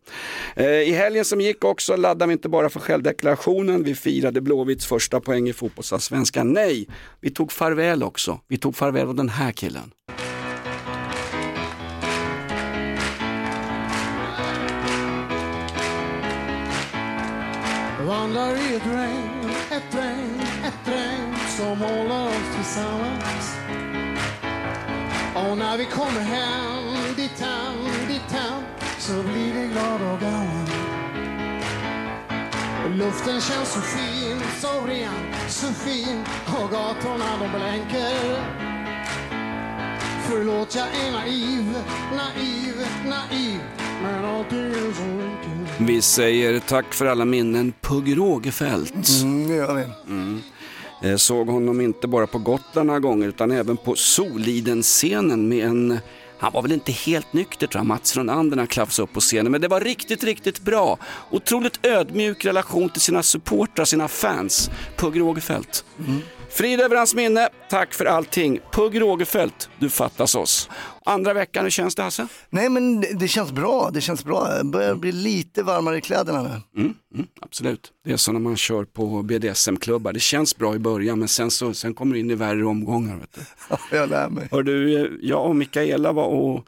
Eh, 0.57 0.67
I 0.67 0.93
helgen 0.93 1.25
som 1.25 1.41
gick 1.41 1.65
också 1.65 1.97
laddade 1.97 2.27
vi 2.27 2.33
inte 2.33 2.49
bara 2.49 2.69
för 2.71 2.81
självdeklarationen, 2.81 3.83
vi 3.85 3.95
firade 3.95 4.41
Blåvitts 4.41 4.87
första 4.87 5.21
poäng 5.21 5.49
i 5.49 5.53
fotbollsallsvenskan. 5.53 6.53
Nej, 6.53 6.87
vi 7.21 7.31
tog 7.31 7.53
farväl 7.53 8.03
också. 8.03 8.41
Vi 8.49 8.59
tog 8.59 8.77
farväl 8.77 9.09
av 9.09 9.15
den 9.15 9.29
här 9.29 9.53
killen. 9.53 9.93
Vandrar 18.07 18.57
i 18.57 18.75
ett 18.77 18.87
regn, 18.87 19.51
ett 19.71 19.95
regn, 19.95 20.41
ett 20.65 20.89
regn 20.89 21.26
som 21.57 21.81
håller 21.81 22.27
oss 22.27 22.55
tillsammans. 22.57 23.57
Och 25.35 25.59
när 25.59 25.79
vi 25.79 25.85
kommer 25.85 26.21
hem, 26.21 27.15
dit 27.17 27.41
hem, 27.41 28.09
dit 28.09 28.33
hem 28.33 28.63
så 28.99 29.13
blir 29.13 29.55
vi 29.55 29.69
glada 29.69 30.13
och 30.13 30.21
gammal. 30.21 30.69
Och 32.85 32.91
Luften 32.91 33.41
känns 33.41 33.73
så 33.73 33.81
fin, 33.81 34.41
så 34.61 34.87
ren, 34.87 35.49
så 35.49 35.67
fin 35.67 36.25
och 36.47 36.71
gatorna 36.71 37.25
de 37.41 37.49
blänker. 37.59 38.37
Förlåt, 40.29 40.75
jag 40.75 40.87
är 40.87 41.13
naiv, 41.13 41.75
naiv, 42.17 42.87
naiv 43.07 43.61
men 44.03 44.25
allting 44.25 44.59
är 44.59 44.95
så 44.95 45.03
enkelt. 45.03 45.81
Vi 45.81 46.03
säger 46.03 46.61
tack 46.61 46.95
för 46.95 47.07
alla 47.07 47.25
minnen 47.25 47.73
Pugh 47.81 48.11
Rogefeldt. 48.11 49.09
Mm, 49.23 49.49
det 49.49 49.55
gör 49.55 49.75
vi. 49.75 49.83
Eh, 49.83 50.56
Såg 51.17 51.49
honom 51.49 51.81
inte 51.81 52.07
bara 52.09 52.27
på 52.27 52.39
Gotland 52.39 52.87
några 52.87 53.01
gånger 53.01 53.29
utan 53.29 53.51
även 53.51 53.77
på 53.77 53.95
Soliden-scenen 53.95 55.49
med 55.49 55.67
en 55.67 55.99
han 56.39 56.53
var 56.53 56.63
väl 56.63 56.73
inte 56.73 56.93
helt 56.93 57.33
nykter 57.33 57.67
tror 57.67 57.81
jag, 57.81 57.87
Mats 57.87 58.13
från 58.13 58.31
Anderna 58.31 58.67
klafsade 58.67 59.05
upp 59.05 59.13
på 59.13 59.21
scenen, 59.21 59.53
men 59.53 59.61
det 59.61 59.69
var 59.69 59.81
riktigt, 59.81 60.25
riktigt 60.25 60.61
bra. 60.61 60.99
Otroligt 61.31 61.87
ödmjuk 61.87 62.45
relation 62.45 62.89
till 62.89 63.01
sina 63.01 63.23
supportrar, 63.23 63.85
sina 63.85 64.09
fans. 64.09 64.71
Pugh 64.97 65.19
Rogefeldt. 65.19 65.85
Frid 66.51 66.81
över 66.81 66.97
hans 66.97 67.15
minne, 67.15 67.49
tack 67.71 67.95
för 67.95 68.05
allting. 68.05 68.61
Pugh 68.73 68.99
Rogefeldt, 68.99 69.69
du 69.79 69.91
fattas 69.91 70.35
oss. 70.35 70.69
Andra 71.09 71.33
veckan, 71.33 71.65
hur 71.65 71.71
känns 71.71 71.95
det 71.95 72.03
Hasse? 72.03 72.29
Nej 72.51 72.69
men 72.69 73.01
det, 73.01 73.19
det 73.19 73.29
känns 73.29 73.53
bra, 73.53 73.91
det 73.93 74.01
känns 74.01 74.25
bra. 74.25 74.57
Jag 74.57 74.67
börjar 74.67 74.95
bli 74.95 75.13
lite 75.13 75.63
varmare 75.63 75.99
i 75.99 76.01
kläderna 76.01 76.43
nu. 76.43 76.81
Mm, 76.81 76.95
mm, 77.15 77.27
absolut. 77.41 77.93
Det 78.05 78.13
är 78.13 78.17
så 78.17 78.33
när 78.33 78.41
man 78.41 78.57
kör 78.57 78.85
på 78.85 79.23
BDSM-klubbar. 79.23 80.13
Det 80.13 80.21
känns 80.21 80.57
bra 80.57 80.75
i 80.75 80.79
början 80.79 81.19
men 81.19 81.29
sen, 81.29 81.51
så, 81.51 81.75
sen 81.75 81.95
kommer 81.95 82.15
du 82.15 82.21
in 82.21 82.31
i 82.31 82.35
värre 82.35 82.65
omgångar. 82.65 83.17
Vet 83.17 83.35
du. 83.35 83.41
Jag 83.97 84.11
lär 84.11 84.29
mig. 84.29 84.49
Hör 84.51 84.63
du, 84.63 85.19
jag 85.23 85.47
och 85.47 85.57
Mikaela 85.57 86.13
var 86.13 86.27
och 86.27 86.67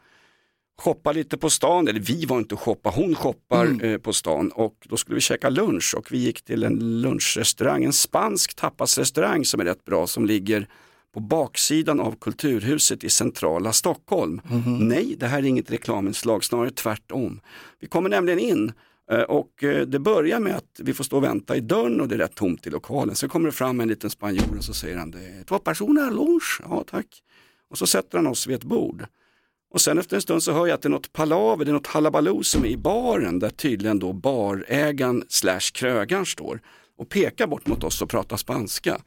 shoppade 0.79 1.19
lite 1.19 1.37
på 1.37 1.49
stan, 1.49 1.87
eller 1.87 1.99
vi 1.99 2.25
var 2.25 2.37
inte 2.37 2.55
och 2.55 2.61
shoppa, 2.61 2.89
hon 2.89 3.15
shoppar 3.15 3.85
eh, 3.85 3.97
på 3.97 4.13
stan 4.13 4.51
och 4.51 4.75
då 4.89 4.97
skulle 4.97 5.15
vi 5.15 5.21
käka 5.21 5.49
lunch 5.49 5.95
och 5.97 6.11
vi 6.11 6.17
gick 6.17 6.41
till 6.41 6.63
en 6.63 7.01
lunchrestaurang, 7.01 7.83
en 7.83 7.93
spansk 7.93 8.53
tapasrestaurang 8.53 9.45
som 9.45 9.59
är 9.59 9.65
rätt 9.65 9.85
bra 9.85 10.07
som 10.07 10.25
ligger 10.25 10.67
på 11.13 11.19
baksidan 11.19 11.99
av 11.99 12.15
Kulturhuset 12.21 13.03
i 13.03 13.09
centrala 13.09 13.73
Stockholm. 13.73 14.41
Nej, 14.87 15.15
det 15.19 15.27
här 15.27 15.39
är 15.39 15.43
inget 15.43 15.71
reklaminslag, 15.71 16.43
snarare 16.43 16.71
tvärtom. 16.71 17.41
Vi 17.79 17.87
kommer 17.87 18.09
nämligen 18.09 18.39
in 18.39 18.71
eh, 19.11 19.21
och 19.21 19.63
eh, 19.63 19.87
det 19.87 19.99
börjar 19.99 20.39
med 20.39 20.55
att 20.55 20.79
vi 20.79 20.93
får 20.93 21.03
stå 21.03 21.17
och 21.17 21.23
vänta 21.23 21.55
i 21.55 21.59
dörren 21.59 22.01
och 22.01 22.07
det 22.07 22.15
är 22.15 22.19
rätt 22.19 22.35
tomt 22.35 22.67
i 22.67 22.69
lokalen. 22.69 23.15
Sen 23.15 23.29
kommer 23.29 23.45
det 23.45 23.51
fram 23.51 23.79
en 23.79 23.87
liten 23.87 24.09
spanjor 24.09 24.57
och 24.57 24.63
så 24.63 24.73
säger 24.73 24.97
han, 24.97 25.11
det 25.11 25.19
är 25.19 25.43
två 25.43 25.59
personer 25.59 26.11
lunch, 26.11 26.61
ja 26.69 26.83
tack. 26.91 27.23
Och 27.69 27.77
så 27.77 27.87
sätter 27.87 28.17
han 28.17 28.27
oss 28.27 28.47
vid 28.47 28.55
ett 28.55 28.63
bord. 28.63 29.05
Och 29.71 29.81
sen 29.81 29.97
efter 29.97 30.15
en 30.15 30.21
stund 30.21 30.43
så 30.43 30.51
hör 30.51 30.67
jag 30.67 30.75
att 30.75 30.81
det 30.81 30.87
är 30.87 30.91
något 30.91 31.13
palaver, 31.13 31.65
det 31.65 31.71
är 31.71 31.73
något 31.73 31.87
halabaloo 31.87 32.43
som 32.43 32.65
är 32.65 32.67
i 32.67 32.77
baren 32.77 33.39
där 33.39 33.49
tydligen 33.49 33.99
då 33.99 34.13
barägaren 34.13 35.23
slash 35.29 35.71
krögaren 35.73 36.25
står 36.25 36.61
och 36.97 37.09
pekar 37.09 37.47
bort 37.47 37.67
mot 37.67 37.83
oss 37.83 38.01
och 38.01 38.09
pratar 38.09 38.37
spanska. 38.37 39.01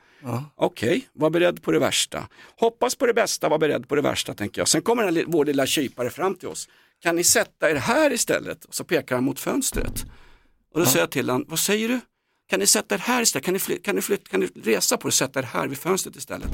Okej, 0.57 1.09
var 1.12 1.31
beredd 1.31 1.62
på 1.62 1.73
det 1.73 1.79
värsta. 1.79 2.29
Hoppas 2.61 2.95
på 2.95 3.07
det 3.07 3.14
bästa, 3.14 3.49
var 3.49 3.59
beredd 3.59 3.88
på 3.88 3.95
det 3.95 4.02
värsta 4.02 4.35
tänker 4.35 4.61
jag. 4.61 4.69
Sen 4.69 4.83
kommer 4.83 5.12
den, 5.12 5.25
vår 5.26 5.45
lilla 5.45 5.67
kypare 5.67 6.11
fram 6.11 6.35
till 6.35 6.49
oss. 6.49 6.69
Kan 7.02 7.17
ni 7.17 7.25
sätta 7.25 7.71
er 7.71 7.75
här 7.75 8.12
istället? 8.12 8.64
Och 8.64 8.75
så 8.75 8.85
pekar 8.85 9.14
han 9.17 9.25
mot 9.25 9.41
fönstret. 9.41 10.05
Och 10.75 10.81
då 10.81 10.87
säger 10.87 11.00
jag 11.02 11.11
till 11.11 11.31
honom, 11.31 11.47
vad 11.49 11.59
säger 11.59 11.88
du? 11.88 12.00
Kan 12.50 12.61
ni 12.61 12.67
sätta 12.67 12.95
er 12.95 12.99
här 12.99 13.23
istället? 13.23 13.45
Kan 13.45 13.55
ni, 13.55 13.61
fly- 13.61 13.79
kan 13.83 13.95
ni, 13.95 14.00
flyt- 14.02 14.29
kan 14.29 14.41
ni 14.41 14.47
resa 14.47 14.97
på 14.97 15.07
och 15.07 15.14
sätta 15.14 15.38
er 15.38 15.43
här 15.45 15.69
vid 15.69 15.79
fönstret 15.79 16.17
istället? 16.17 16.49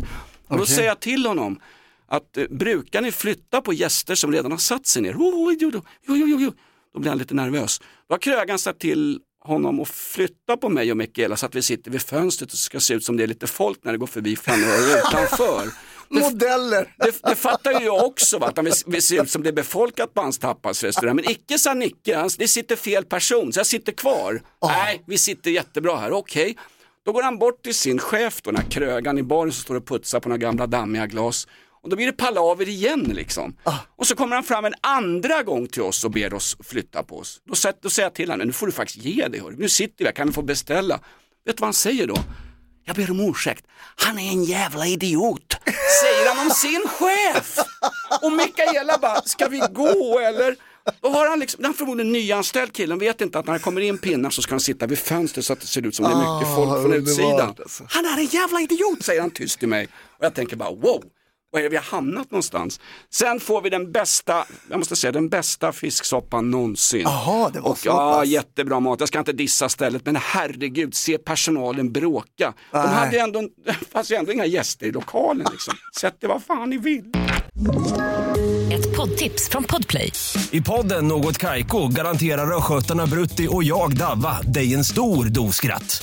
Och 0.47 0.57
då 0.57 0.63
Okej. 0.63 0.75
säger 0.75 0.89
jag 0.89 1.01
till 1.01 1.27
honom 1.27 1.61
att 2.07 2.37
eh, 2.37 2.45
brukar 2.51 3.03
ni 3.03 3.13
flytta 3.13 3.61
på 3.61 3.73
gäster 3.73 4.15
som 4.15 4.33
redan 4.33 4.51
har 4.51 4.59
satt 4.59 4.87
sig 4.87 5.03
ner? 5.03 5.15
Oh, 5.15 5.55
jo, 5.61 5.71
jo, 6.07 6.17
jo, 6.17 6.41
jo. 6.41 6.53
Då 6.95 7.01
blir 7.01 7.11
han 7.11 7.19
lite 7.19 7.35
nervös. 7.35 7.81
Då 8.09 8.15
har 8.15 8.19
krögaren 8.19 8.59
sagt 8.59 8.79
till 8.79 9.21
honom 9.49 9.81
att 9.81 9.89
flytta 9.89 10.57
på 10.57 10.69
mig 10.69 10.91
och 10.91 10.97
Mikaela 10.97 11.37
så 11.37 11.47
att 11.47 11.55
vi 11.55 11.63
sitter 11.63 11.91
vid 11.91 12.03
fönstret 12.03 12.53
och 12.53 12.59
ska 12.59 12.81
se 12.81 12.95
ut 12.95 13.05
som 13.05 13.17
det 13.17 13.23
är 13.23 13.27
lite 13.27 13.47
folk 13.47 13.79
när 13.83 13.93
det 13.93 13.99
går 13.99 14.07
förbi 14.07 14.37
flanörer 14.37 14.99
utanför. 14.99 15.69
Modeller! 16.11 16.95
Det, 16.99 17.15
det 17.23 17.35
fattar 17.37 17.81
ju 17.81 17.87
jag 17.87 18.05
också, 18.05 18.39
va? 18.39 18.47
att 18.47 18.57
han 18.57 18.65
vill, 18.65 18.75
vill 18.87 19.03
se 19.03 19.17
ut 19.17 19.31
som 19.31 19.43
det 19.43 19.49
är 19.49 19.53
befolkat 19.53 20.15
på 20.15 20.21
hans 20.21 20.39
tapasrestaurang. 20.39 21.17
Men 21.17 21.31
icke 21.31 21.59
sa 21.59 21.75
Nicke, 21.75 22.29
det 22.39 22.49
sitter 22.49 22.77
fel 22.77 23.05
person, 23.05 23.53
så 23.53 23.61
jag 23.61 23.67
sitter 23.67 23.93
kvar. 23.93 24.43
Nej, 24.63 25.03
vi 25.07 25.19
sitter 25.19 25.51
jättebra 25.51 25.97
här, 25.97 26.13
okej. 26.13 26.57
Då 27.05 27.13
går 27.13 27.23
han 27.23 27.39
bort 27.39 27.63
till 27.63 27.75
sin 27.75 27.99
chef, 27.99 28.43
då, 28.43 28.51
den 28.51 28.63
här 28.63 28.71
krögan 28.71 29.19
i 29.19 29.23
baren 29.23 29.53
som 29.53 29.63
står 29.63 29.75
och 29.75 29.87
putsar 29.87 30.21
på 30.21 30.29
några 30.29 30.39
gamla 30.39 30.67
dammiga 30.67 31.07
glas. 31.07 31.47
Och 31.83 31.89
då 31.89 31.97
blir 31.97 32.07
det 32.07 32.13
palaver 32.13 32.69
igen 32.69 33.13
liksom. 33.15 33.57
Och 33.97 34.07
så 34.07 34.17
kommer 34.17 34.35
han 34.37 34.45
fram 34.45 34.65
en 34.65 34.75
andra 34.81 35.43
gång 35.43 35.67
till 35.67 35.83
oss 35.83 36.05
och 36.05 36.11
ber 36.11 36.35
oss 36.35 36.57
flytta 36.65 37.03
på 37.03 37.19
oss. 37.19 37.41
Då, 37.49 37.55
sätter, 37.55 37.79
då 37.83 37.91
säger 37.91 38.07
jag 38.07 38.15
till 38.15 38.31
honom, 38.31 38.47
nu 38.47 38.53
får 38.53 38.67
du 38.67 38.73
faktiskt 38.73 39.05
ge 39.05 39.29
dig, 39.29 39.41
hörru. 39.41 39.57
nu 39.59 39.69
sitter 39.69 39.99
vi 39.99 40.05
här, 40.05 40.13
kan 40.13 40.27
vi 40.27 40.33
få 40.33 40.43
beställa? 40.43 40.95
Vet 41.47 41.57
du 41.57 41.61
vad 41.61 41.67
han 41.67 41.75
säger 41.75 42.07
då? 42.07 42.17
Jag 42.85 42.97
ber 42.97 43.11
om 43.11 43.21
ursäkt, 43.21 43.65
han 43.97 44.19
är 44.19 44.33
en 44.33 44.45
jävla 44.45 44.87
idiot, 44.87 45.57
säger 46.03 46.35
han 46.35 46.47
om 46.47 46.51
sin 46.51 46.85
chef. 46.89 47.59
Och 48.23 48.33
Mikaela 48.33 48.99
bara, 48.99 49.23
ska 49.23 49.49
vi 49.49 49.59
gå 49.59 50.19
eller? 50.19 50.57
Då 51.01 51.09
har 51.09 51.29
han 51.29 51.41
liksom, 51.41 51.65
är 51.65 51.73
förmodligen 51.73 52.13
nyanställd 52.13 52.73
killen, 52.73 52.99
vet 52.99 53.21
inte 53.21 53.39
att 53.39 53.47
när 53.47 53.53
han 53.53 53.61
kommer 53.61 53.81
in 53.81 53.99
pinnar 53.99 54.31
så 54.31 54.43
ska 54.43 54.53
han 54.53 54.61
sitta 54.61 54.87
vid 54.87 54.99
fönstret 54.99 55.45
så 55.47 55.53
att 55.53 55.61
det 55.61 55.67
ser 55.67 55.87
ut 55.87 55.95
som 55.95 56.05
det 56.05 56.11
är 56.11 56.35
mycket 56.37 56.55
folk 56.55 56.69
från 56.69 56.85
underbart, 56.85 57.09
utsidan. 57.09 57.55
alltså. 57.59 57.85
Han 57.89 58.05
är 58.05 58.19
en 58.19 58.27
jävla 58.27 58.61
idiot, 58.61 59.03
säger 59.05 59.21
han 59.21 59.31
tyst 59.31 59.59
till 59.59 59.69
mig. 59.69 59.89
Och 60.19 60.25
jag 60.25 60.35
tänker 60.35 60.57
bara 60.57 60.71
wow, 60.71 61.05
var 61.51 61.61
är 61.61 61.63
det 61.63 61.69
vi 61.69 61.77
har 61.77 61.85
hamnat 61.85 62.31
någonstans? 62.31 62.81
Sen 63.11 63.41
får 63.41 63.63
vi 63.63 63.71
den 63.71 63.93
bästa, 63.93 64.45
jag 64.71 64.79
måste 64.79 64.97
säga 64.97 65.13
den 65.13 65.29
bästa 65.29 65.73
fisksoppan 65.73 66.51
någonsin. 66.51 67.01
Jaha, 67.03 67.51
det 67.51 67.61
var 67.61 67.71
Och 67.71 67.79
så 67.79 67.89
ja, 67.89 68.25
jättebra 68.25 68.81
mat. 68.81 69.01
Jag 69.01 69.09
ska 69.09 69.19
inte 69.19 69.33
dissa 69.33 69.69
stället, 69.69 70.07
men 70.07 70.17
herregud, 70.17 70.95
se 70.95 71.19
personalen 71.19 71.93
bråka. 71.93 72.55
De 72.73 72.79
Nej. 72.79 72.89
hade 72.89 73.13
ju 73.13 73.19
ändå, 73.19 73.41
det 73.65 73.75
fanns 73.93 74.11
ju 74.13 74.17
ändå 74.17 74.33
inga 74.33 74.47
gäster 74.47 74.87
i 74.87 74.93
lokalen 74.93 75.47
liksom. 75.53 75.75
Sätt 76.01 76.17
det 76.21 76.27
vad 76.27 76.43
fan 76.43 76.71
ni 76.71 76.79
vill. 76.79 77.13
Ett 78.73 78.97
poddtips 78.97 79.49
från 79.49 79.65
Podplay. 79.65 80.13
I 80.51 80.61
podden 80.61 81.09
Något 81.09 81.39
Kaiko 81.39 81.89
garanterar 81.89 82.57
östgötarna 82.57 83.07
Brutti 83.07 83.49
och 83.51 83.65
jag, 83.65 83.97
Davva, 83.97 84.41
dig 84.43 84.75
en 84.75 84.85
stor 84.85 85.25
dos 85.25 85.57
skratt. 85.57 86.03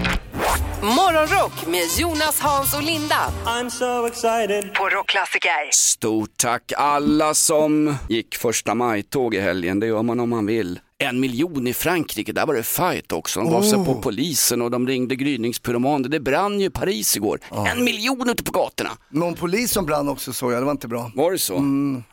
Morgonrock 0.83 1.67
med 1.67 1.83
Jonas, 1.99 2.39
Hans 2.39 2.75
och 2.75 2.83
Linda. 2.83 3.15
På 4.73 4.89
Rockklassiker. 4.89 5.71
Stort 5.71 6.37
tack 6.37 6.71
alla 6.77 7.33
som 7.33 7.95
gick 8.09 8.35
första 8.35 8.75
maj-tåg 8.75 9.35
i 9.35 9.39
helgen, 9.39 9.79
det 9.79 9.87
gör 9.87 10.03
man 10.03 10.19
om 10.19 10.29
man 10.29 10.45
vill. 10.45 10.79
En 11.01 11.19
miljon 11.19 11.67
i 11.67 11.73
Frankrike, 11.73 12.33
där 12.33 12.45
var 12.45 12.53
det 12.53 12.63
fight 12.63 13.11
också. 13.11 13.39
De 13.39 13.51
gav 13.51 13.61
sig 13.61 13.85
på 13.85 14.01
polisen 14.01 14.61
och 14.61 14.71
de 14.71 14.87
ringde 14.87 15.15
gryningspyromaner. 15.15 16.09
Det 16.09 16.19
brann 16.19 16.59
ju 16.59 16.69
Paris 16.69 17.17
igår. 17.17 17.39
En 17.67 17.83
miljon 17.83 18.29
ute 18.29 18.43
på 18.43 18.51
gatorna. 18.51 18.89
Någon 19.09 19.33
polis 19.33 19.71
som 19.71 19.85
brann 19.85 20.09
också 20.09 20.33
såg 20.33 20.51
jag, 20.53 20.61
det 20.61 20.65
var 20.65 20.71
inte 20.71 20.87
bra. 20.87 21.11
Var 21.15 21.31
det 21.31 21.37
så? 21.37 21.53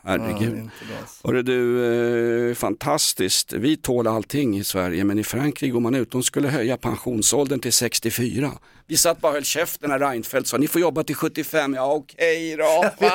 Herregud. 0.03 0.41
inte 0.41 0.85
bra. 0.87 0.97
Hörru 1.23 1.41
du, 1.43 2.49
eh, 2.49 2.55
fantastiskt. 2.55 3.53
Vi 3.53 3.77
tål 3.77 4.07
allting 4.07 4.57
i 4.57 4.63
Sverige, 4.63 5.03
men 5.03 5.19
i 5.19 5.23
Frankrike 5.23 5.71
går 5.71 5.79
man 5.79 5.95
ut. 5.95 6.11
De 6.11 6.23
skulle 6.23 6.47
höja 6.47 6.77
pensionsåldern 6.77 7.59
till 7.59 7.73
64. 7.73 8.51
Vi 8.87 8.97
satt 8.97 9.21
bara 9.21 9.27
och 9.27 9.33
höll 9.33 9.43
käften 9.43 9.89
när 9.89 9.99
Reinfeldt 9.99 10.47
sa, 10.47 10.57
ni 10.57 10.67
får 10.67 10.81
jobba 10.81 11.03
till 11.03 11.15
75. 11.15 11.73
Ja 11.73 11.93
okej 11.93 12.55
då. 12.57 12.89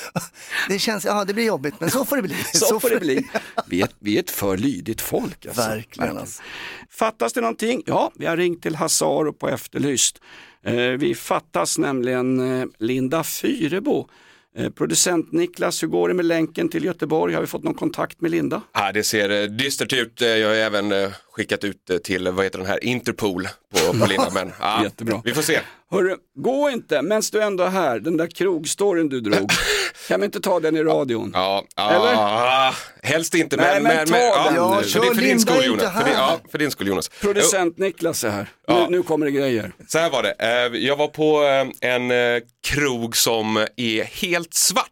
Det 0.68 0.78
känns, 0.78 1.04
ja 1.04 1.24
det 1.24 1.34
blir 1.34 1.44
jobbigt 1.44 1.74
men 1.78 1.90
så 1.90 2.04
får 2.04 2.16
det 2.16 2.22
bli. 2.22 2.36
Så 2.54 2.80
får 2.80 2.90
det 2.90 3.00
bli. 3.00 3.28
Vi 3.66 3.82
är, 3.82 3.88
vi 3.98 4.16
är 4.16 4.20
ett 4.20 4.30
för 4.30 4.56
lydigt 4.56 5.00
folk. 5.00 5.46
Alltså. 5.46 5.60
Verkligen, 5.60 6.18
alltså. 6.18 6.42
Fattas 6.90 7.32
det 7.32 7.40
någonting? 7.40 7.82
Ja, 7.86 8.12
vi 8.14 8.26
har 8.26 8.36
ringt 8.36 8.62
till 8.62 8.74
Hazar 8.74 9.26
och 9.26 9.38
på 9.38 9.48
Efterlyst. 9.48 10.20
Eh, 10.64 10.74
vi 10.74 11.14
fattas 11.14 11.78
nämligen 11.78 12.60
eh, 12.60 12.66
Linda 12.78 13.24
Fyrebo. 13.24 14.08
Eh, 14.56 14.70
producent 14.70 15.32
Niklas, 15.32 15.82
hur 15.82 15.88
går 15.88 16.08
det 16.08 16.14
med 16.14 16.24
länken 16.24 16.68
till 16.68 16.84
Göteborg? 16.84 17.34
Har 17.34 17.40
vi 17.40 17.46
fått 17.46 17.62
någon 17.62 17.74
kontakt 17.74 18.20
med 18.20 18.30
Linda? 18.30 18.62
Ja, 18.72 18.92
det 18.92 19.02
ser 19.04 19.48
dystert 19.48 19.92
ut. 19.92 20.20
Jag 20.20 20.48
har 20.48 20.54
även 20.54 20.92
skickat 21.32 21.64
ut 21.64 21.76
det 21.86 21.98
till, 21.98 22.28
vad 22.28 22.44
heter 22.44 22.58
den 22.58 22.66
här, 22.66 22.84
Interpol 22.84 23.48
på, 23.74 23.98
på 23.98 24.06
Linda. 24.06 24.30
Men 24.34 24.52
ja, 24.60 24.82
Jättebra. 24.84 25.22
vi 25.24 25.34
får 25.34 25.42
se. 25.42 25.60
Hörru, 25.90 26.16
gå 26.38 26.70
inte, 26.70 27.02
medan 27.02 27.22
du 27.32 27.42
ändå 27.42 27.64
är 27.64 27.68
här, 27.68 27.98
den 27.98 28.16
där 28.16 28.26
krogstoryn 28.26 29.08
du 29.08 29.20
drog. 29.20 29.50
kan 30.08 30.20
vi 30.20 30.26
inte 30.26 30.40
ta 30.40 30.60
den 30.60 30.76
i 30.76 30.82
radion? 30.82 31.30
Ja, 31.34 31.64
Eller? 31.76 32.12
ja, 32.12 32.74
helst 33.02 33.34
inte. 33.34 33.56
Nej, 33.56 33.74
Men, 33.74 33.82
men 33.82 33.96
men, 33.96 34.06
ta 34.06 34.12
men, 34.44 34.44
den 34.44 34.54
ja, 34.54 34.80
nu. 34.80 34.88
för, 34.88 34.98
Ja, 34.98 35.04
din- 35.04 35.14
för 35.14 35.22
din 35.22 35.40
skull 35.40 35.64
Jonas. 35.66 35.92
För 35.92 36.04
din, 36.04 36.14
här. 36.14 36.22
ja, 36.22 36.40
för 36.50 36.58
din 36.58 36.70
skull 36.70 36.86
Jonas. 36.86 37.08
Producent 37.08 37.78
Niklas 37.78 38.24
är 38.24 38.30
här. 38.30 38.46
Ja. 38.66 38.86
Nu, 38.90 38.96
nu 38.96 39.02
kommer 39.02 39.26
det 39.26 39.32
grejer. 39.32 39.72
Så 39.88 39.98
här 39.98 40.10
var 40.10 40.22
det, 40.22 40.34
Eh, 40.38 40.78
jag 40.80 40.96
var 40.96 41.08
på 41.08 41.42
eh, 41.42 41.90
en 41.94 42.10
eh, 42.10 42.42
krog 42.66 43.16
som 43.16 43.66
är 43.76 44.04
helt 44.04 44.54
svart 44.54 44.88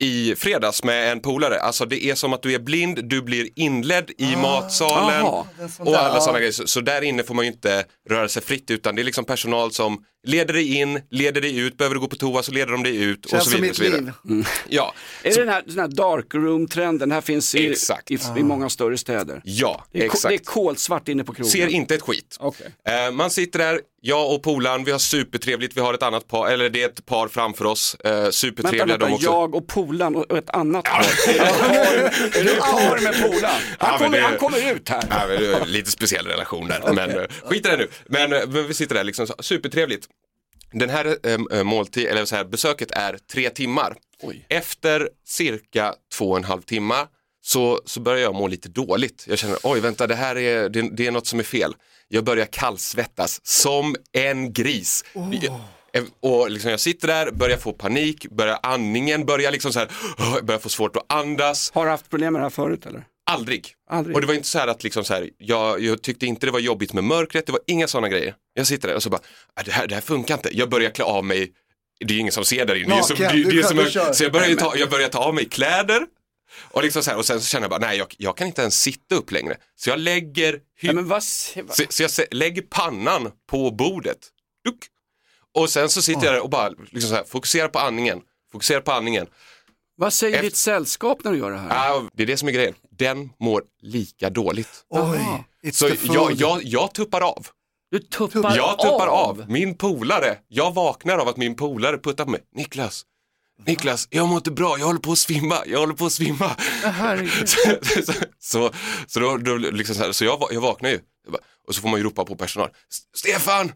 i 0.00 0.34
fredags 0.36 0.84
med 0.84 1.12
en 1.12 1.20
polare. 1.20 1.60
Alltså 1.60 1.84
det 1.84 2.04
är 2.04 2.14
som 2.14 2.32
att 2.32 2.42
du 2.42 2.54
är 2.54 2.58
blind, 2.58 3.04
du 3.04 3.22
blir 3.22 3.48
inledd 3.54 4.10
i 4.18 4.36
matsalen 4.36 5.22
Aha. 5.22 5.46
och 5.78 5.96
alla 5.96 6.20
sådana 6.20 6.38
grejer. 6.38 6.52
Så, 6.52 6.66
så 6.66 6.80
där 6.80 7.02
inne 7.02 7.22
får 7.22 7.34
man 7.34 7.44
ju 7.44 7.50
inte 7.50 7.84
röra 8.10 8.28
sig 8.28 8.42
fritt 8.42 8.70
utan 8.70 8.94
det 8.94 9.02
är 9.02 9.04
liksom 9.04 9.24
personal 9.24 9.72
som 9.72 10.04
leder 10.26 10.54
dig 10.54 10.76
in, 10.76 11.00
leder 11.10 11.40
dig 11.40 11.58
ut, 11.58 11.76
behöver 11.76 11.94
du 11.94 12.00
gå 12.00 12.08
på 12.08 12.16
toa 12.16 12.42
så 12.42 12.52
leder 12.52 12.72
de 12.72 12.82
dig 12.82 12.96
ut 13.02 13.24
och 13.24 13.30
Känns 13.30 13.44
så 13.44 13.50
som 13.50 13.60
vidare. 13.60 13.60
och 13.60 13.66
mitt 13.66 13.76
så 13.76 13.82
vidare. 13.82 14.14
liv. 14.36 14.46
Ja, 14.68 14.94
Är 15.22 15.30
det 15.30 15.36
den 15.40 15.48
här, 15.48 15.62
den 15.66 15.78
här 15.78 15.88
dark 15.88 16.34
room-trenden? 16.34 16.98
Den 16.98 17.12
här 17.12 17.20
finns 17.20 17.54
i, 17.54 17.70
Exakt. 17.70 18.10
i, 18.10 18.18
i 18.36 18.42
många 18.42 18.68
större 18.68 18.98
städer. 18.98 19.40
ja 19.44 19.84
Det 19.92 19.98
är, 19.98 20.08
ko- 20.08 20.14
exakt. 20.14 20.28
det 20.30 20.34
är 20.34 20.38
kolsvart 20.44 21.08
inne 21.08 21.24
på 21.24 21.34
krogen. 21.34 21.50
Ser 21.50 21.66
inte 21.66 21.94
ett 21.94 22.02
skit. 22.02 22.36
Okej. 22.40 22.66
Eh, 22.88 23.12
man 23.12 23.30
sitter 23.30 23.58
där, 23.58 23.80
jag 24.00 24.34
och 24.34 24.42
polaren, 24.42 24.84
vi 24.84 24.90
har 24.92 24.98
supertrevligt, 24.98 25.76
vi 25.76 25.80
har 25.80 25.94
ett 25.94 26.02
annat 26.02 26.28
par, 26.28 26.48
eller 26.50 26.70
det 26.70 26.82
är 26.82 26.86
ett 26.88 27.06
par 27.06 27.28
framför 27.28 27.64
oss, 27.64 27.94
eh, 27.94 28.30
supertrevliga 28.30 28.84
Vänta, 28.86 28.98
de 28.98 29.04
vänta, 29.04 29.14
också. 29.14 29.26
jag 29.30 29.54
och 29.54 29.66
polan 29.66 30.16
och 30.16 30.30
och 30.30 30.38
ett 30.38 30.50
annat 30.50 30.84
par. 30.84 31.00
Är 31.00 32.44
det 32.44 32.50
ett 32.50 32.58
par 32.60 33.02
med 33.02 33.22
polan? 33.22 33.50
Ja, 33.80 33.86
Han, 33.86 33.90
men 33.90 33.98
kommer, 34.00 34.18
det- 34.18 34.24
han 34.24 34.36
kommer 34.38 34.72
ut 34.74 34.88
här. 34.88 35.02
Ja, 35.10 35.24
men 35.28 35.40
det 35.40 35.46
är 35.54 35.66
lite 35.66 35.90
speciell 35.90 36.26
relation 36.26 36.68
där, 36.68 36.92
men 36.92 37.10
eh, 37.10 37.24
skit 37.44 37.66
i 37.66 37.68
det 37.70 37.76
nu. 37.76 37.88
Men, 38.06 38.32
eh, 38.32 38.40
men 38.48 38.66
vi 38.68 38.74
sitter 38.74 38.94
där 38.94 39.04
liksom, 39.04 39.26
så- 39.26 39.34
supertrevligt. 39.40 40.06
Den 40.72 40.90
här 40.90 41.16
eh, 41.52 41.64
måltid, 41.64 42.06
eller 42.06 42.24
så 42.24 42.36
här, 42.36 42.44
besöket 42.44 42.90
är 42.90 43.18
tre 43.32 43.50
timmar. 43.50 43.96
Oj. 44.22 44.46
Efter 44.48 45.08
cirka 45.26 45.94
två 46.14 46.30
och 46.30 46.36
en 46.36 46.44
halv 46.44 46.62
timmar 46.62 47.06
så, 47.42 47.80
så 47.84 48.00
börjar 48.00 48.22
jag 48.22 48.34
må 48.34 48.46
lite 48.48 48.68
dåligt. 48.68 49.24
Jag 49.28 49.38
känner, 49.38 49.58
oj 49.62 49.80
vänta, 49.80 50.06
det 50.06 50.14
här 50.14 50.36
är, 50.38 50.68
det, 50.68 50.96
det 50.96 51.06
är 51.06 51.10
något 51.10 51.26
som 51.26 51.38
är 51.38 51.42
fel. 51.44 51.74
Jag 52.08 52.24
börjar 52.24 52.46
kallsvettas 52.46 53.40
som 53.46 53.96
en 54.12 54.52
gris. 54.52 55.04
Jag- 55.42 55.60
Och 56.20 56.50
liksom 56.50 56.70
jag 56.70 56.80
sitter 56.80 57.08
där, 57.08 57.30
börjar 57.30 57.56
få 57.56 57.72
panik, 57.72 58.26
börjar 58.30 58.58
andningen, 58.62 59.26
börjar 59.26 59.52
liksom 59.52 59.72
så 59.72 59.78
här, 59.78 59.88
börjar 60.42 60.58
få 60.58 60.68
svårt 60.68 60.96
att 60.96 61.12
andas. 61.12 61.70
Har 61.74 61.84
du 61.84 61.90
haft 61.90 62.10
problem 62.10 62.32
med 62.32 62.40
det 62.40 62.44
här 62.44 62.50
förut 62.50 62.86
eller? 62.86 63.04
Aldrig. 63.30 63.74
Aldrig. 63.90 64.14
Och 64.16 64.20
det 64.20 64.26
var 64.26 64.34
inte 64.34 64.48
så 64.48 64.58
här 64.58 64.68
att 64.68 64.84
liksom 64.84 65.04
så 65.04 65.14
här, 65.14 65.30
jag, 65.38 65.80
jag 65.80 66.02
tyckte 66.02 66.26
inte 66.26 66.46
det 66.46 66.52
var 66.52 66.60
jobbigt 66.60 66.92
med 66.92 67.04
mörkret, 67.04 67.46
det 67.46 67.52
var 67.52 67.60
inga 67.66 67.88
sådana 67.88 68.08
grejer. 68.08 68.34
Jag 68.58 68.66
sitter 68.66 68.88
där 68.88 68.94
och 68.94 69.02
så 69.02 69.10
bara, 69.10 69.20
"Ah, 69.54 69.62
det 69.62 69.72
här, 69.72 69.86
det 69.86 69.94
här 69.94 70.02
funkar 70.02 70.34
inte. 70.34 70.56
Jag 70.56 70.68
börjar 70.70 70.90
klä 70.90 71.04
av 71.04 71.24
mig, 71.24 71.52
det 72.00 72.04
är 72.04 72.14
ju 72.14 72.18
ingen 72.20 72.32
som 72.32 72.44
ser 72.44 72.66
där 72.66 72.74
inne. 72.74 72.94
Det 72.94 72.98
är 72.98 73.02
som, 73.02 73.16
det, 73.16 73.28
det 73.50 73.58
är 73.58 73.62
som, 73.62 74.14
så 74.14 74.24
jag 74.24 74.32
börjar, 74.32 74.54
ta, 74.56 74.76
jag 74.76 74.90
börjar 74.90 75.08
ta 75.08 75.18
av 75.18 75.34
mig 75.34 75.48
kläder 75.48 76.06
och, 76.70 76.82
liksom 76.82 77.02
så 77.02 77.10
här, 77.10 77.18
och 77.18 77.24
sen 77.24 77.40
så 77.40 77.46
känner 77.46 77.64
jag 77.64 77.70
bara, 77.70 77.80
nej 77.88 77.98
jag, 77.98 78.14
jag 78.18 78.36
kan 78.36 78.46
inte 78.46 78.62
ens 78.62 78.80
sitta 78.82 79.14
upp 79.14 79.30
längre. 79.32 79.56
Så 79.76 79.90
jag 79.90 79.98
lägger, 79.98 80.60
men 80.82 80.96
vad, 81.08 81.22
vad- 81.64 81.76
så, 81.76 81.84
så 81.88 82.02
jag 82.02 82.10
lägger 82.30 82.62
pannan 82.62 83.30
på 83.50 83.70
bordet. 83.70 84.18
Duck. 84.64 84.78
Och 85.54 85.70
sen 85.70 85.88
så 85.88 86.02
sitter 86.02 86.24
jag 86.26 86.34
där 86.34 86.40
och 86.40 86.50
bara 86.50 86.68
liksom 86.68 87.10
så 87.10 87.14
här, 87.14 87.24
fokuserar 87.24 87.68
på 87.68 87.78
andningen, 87.78 88.20
fokuserar 88.52 88.80
på 88.80 88.92
andningen. 88.92 89.26
vad 89.96 90.12
säger 90.12 90.34
Efter- 90.34 90.44
ditt 90.44 90.56
sällskap 90.56 91.24
när 91.24 91.32
du 91.32 91.38
gör 91.38 91.50
det 91.50 91.58
här? 91.58 91.92
Ah, 91.92 92.08
det 92.12 92.22
är 92.22 92.26
det 92.26 92.36
som 92.36 92.48
är 92.48 92.52
grejen, 92.52 92.74
den 92.90 93.30
mår 93.40 93.62
lika 93.82 94.30
dåligt. 94.30 94.84
Oj, 94.88 95.72
Så 95.72 95.88
jag, 96.04 96.32
jag, 96.32 96.60
jag 96.64 96.94
tuppar 96.94 97.20
av. 97.20 97.46
Du 97.90 97.98
tuppar, 97.98 98.56
Jag 98.56 98.78
tuppar 98.78 99.06
av. 99.06 99.44
Min 99.48 99.74
polare, 99.74 100.38
jag 100.48 100.74
vaknar 100.74 101.18
av 101.18 101.28
att 101.28 101.36
min 101.36 101.56
polare 101.56 101.98
puttar 101.98 102.24
på 102.24 102.30
mig. 102.30 102.40
Niklas, 102.54 103.02
Niklas, 103.66 104.08
jag 104.10 104.28
mår 104.28 104.36
inte 104.36 104.50
bra, 104.50 104.78
jag 104.78 104.86
håller 104.86 105.00
på 105.00 105.12
att 105.12 105.18
svimma, 105.18 105.56
jag 105.66 105.78
håller 105.78 105.94
på 105.94 106.06
att 106.06 106.12
svimma. 106.12 106.56
Så, 107.44 108.02
så, 108.02 108.12
så, 108.38 108.70
så, 109.06 109.18
då, 109.18 109.36
då, 109.36 109.56
liksom 109.56 109.94
så, 109.94 110.02
här, 110.02 110.12
så 110.12 110.24
jag, 110.24 110.48
jag 110.50 110.60
vaknar 110.60 110.90
ju 110.90 111.00
Jag 111.24 111.32
bara- 111.32 111.42
och 111.68 111.74
så 111.74 111.80
får 111.80 111.88
man 111.88 111.98
ju 112.00 112.04
ropa 112.04 112.24
på 112.24 112.36
personal. 112.36 112.70
Stefan! 113.16 113.72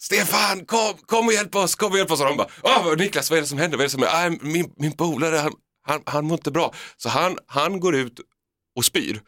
Stefan, 0.00 0.64
kom, 0.66 0.94
kom 1.06 1.26
och 1.26 1.32
hjälp 1.32 1.54
oss, 1.54 1.74
kom 1.74 1.92
och 1.92 1.98
hjälp 1.98 2.10
oss. 2.10 2.20
Och 2.20 2.26
de 2.26 2.36
bara, 2.36 2.48
Åh, 2.62 2.96
Niklas 2.96 3.30
vad 3.30 3.36
är 3.36 3.40
det 3.40 3.48
som 3.48 3.58
händer? 3.58 3.76
Vad 3.78 3.82
är 3.84 3.86
det 3.88 3.90
som 3.92 4.02
händer? 4.02 4.36
Ah, 4.46 4.46
min, 4.46 4.72
min 4.76 4.92
polare, 4.92 5.36
han, 5.36 5.52
han, 5.86 6.00
han 6.06 6.24
mår 6.24 6.38
inte 6.38 6.50
bra. 6.50 6.74
Så 6.96 7.08
han, 7.08 7.38
han 7.46 7.80
går 7.80 7.94
ut 7.96 8.20
och 8.76 8.84
spyr. 8.84 9.20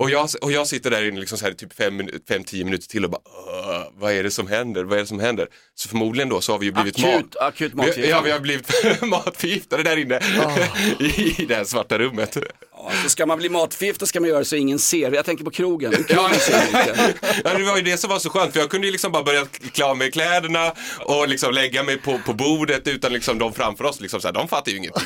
Och 0.00 0.10
jag, 0.10 0.28
och 0.42 0.52
jag 0.52 0.66
sitter 0.66 0.90
där 0.90 1.08
inne 1.08 1.20
liksom 1.20 1.38
så 1.38 1.44
här, 1.44 1.52
typ 1.52 1.78
5-10 1.80 2.64
minuter 2.64 2.88
till 2.88 3.04
och 3.04 3.10
bara, 3.10 3.20
"Åh, 3.24 3.82
vad 3.94 4.12
är 4.12 4.22
det 4.22 4.30
som 4.30 4.46
händer, 4.46 4.84
vad 4.84 4.98
är 4.98 5.02
det 5.02 5.06
som 5.06 5.20
händer? 5.20 5.48
Så 5.74 5.88
förmodligen 5.88 6.28
då 6.28 6.40
så 6.40 6.52
har 6.52 6.58
vi 6.58 6.66
ju 6.66 6.72
blivit 6.72 6.98
Akut, 6.98 7.14
mat... 7.24 7.36
akut 7.36 7.72
Vi, 7.72 7.76
matförgiftning. 7.76 8.10
ja, 8.10 8.20
vi 8.20 8.30
har 8.30 8.40
blivit 8.40 8.70
matförgiftade 9.02 9.82
där 9.82 9.96
inne 9.96 10.16
i 10.98 11.44
det 11.48 11.54
här 11.54 11.64
svarta 11.64 11.98
rummet. 11.98 12.36
Ja, 12.84 12.90
så 13.02 13.08
ska 13.08 13.26
man 13.26 13.38
bli 13.38 13.48
matförgiftad 13.48 14.06
ska 14.06 14.20
man 14.20 14.28
göra 14.28 14.44
så 14.44 14.56
ingen 14.56 14.78
ser. 14.78 15.12
Jag 15.12 15.24
tänker 15.24 15.44
på 15.44 15.50
krogen. 15.50 15.92
Ja, 16.08 16.30
ja, 17.44 17.54
det 17.58 17.64
var 17.64 17.76
ju 17.76 17.82
det 17.82 17.96
som 17.96 18.10
var 18.10 18.18
så 18.18 18.30
skönt 18.30 18.52
för 18.52 18.60
jag 18.60 18.70
kunde 18.70 18.86
ju 18.86 18.92
liksom 18.92 19.12
bara 19.12 19.22
börja 19.22 19.46
klä 19.72 19.84
av 19.84 19.96
mig 19.96 20.10
kläderna 20.10 20.72
och 20.98 21.28
liksom 21.28 21.54
lägga 21.54 21.82
mig 21.82 21.98
på, 21.98 22.18
på 22.26 22.32
bordet 22.32 22.86
utan 22.86 23.12
liksom 23.12 23.38
de 23.38 23.52
framför 23.52 23.84
oss, 23.84 24.00
liksom 24.00 24.20
så 24.20 24.28
här, 24.28 24.32
de 24.32 24.48
fattar 24.48 24.72
ju 24.72 24.78
ingenting. 24.78 25.02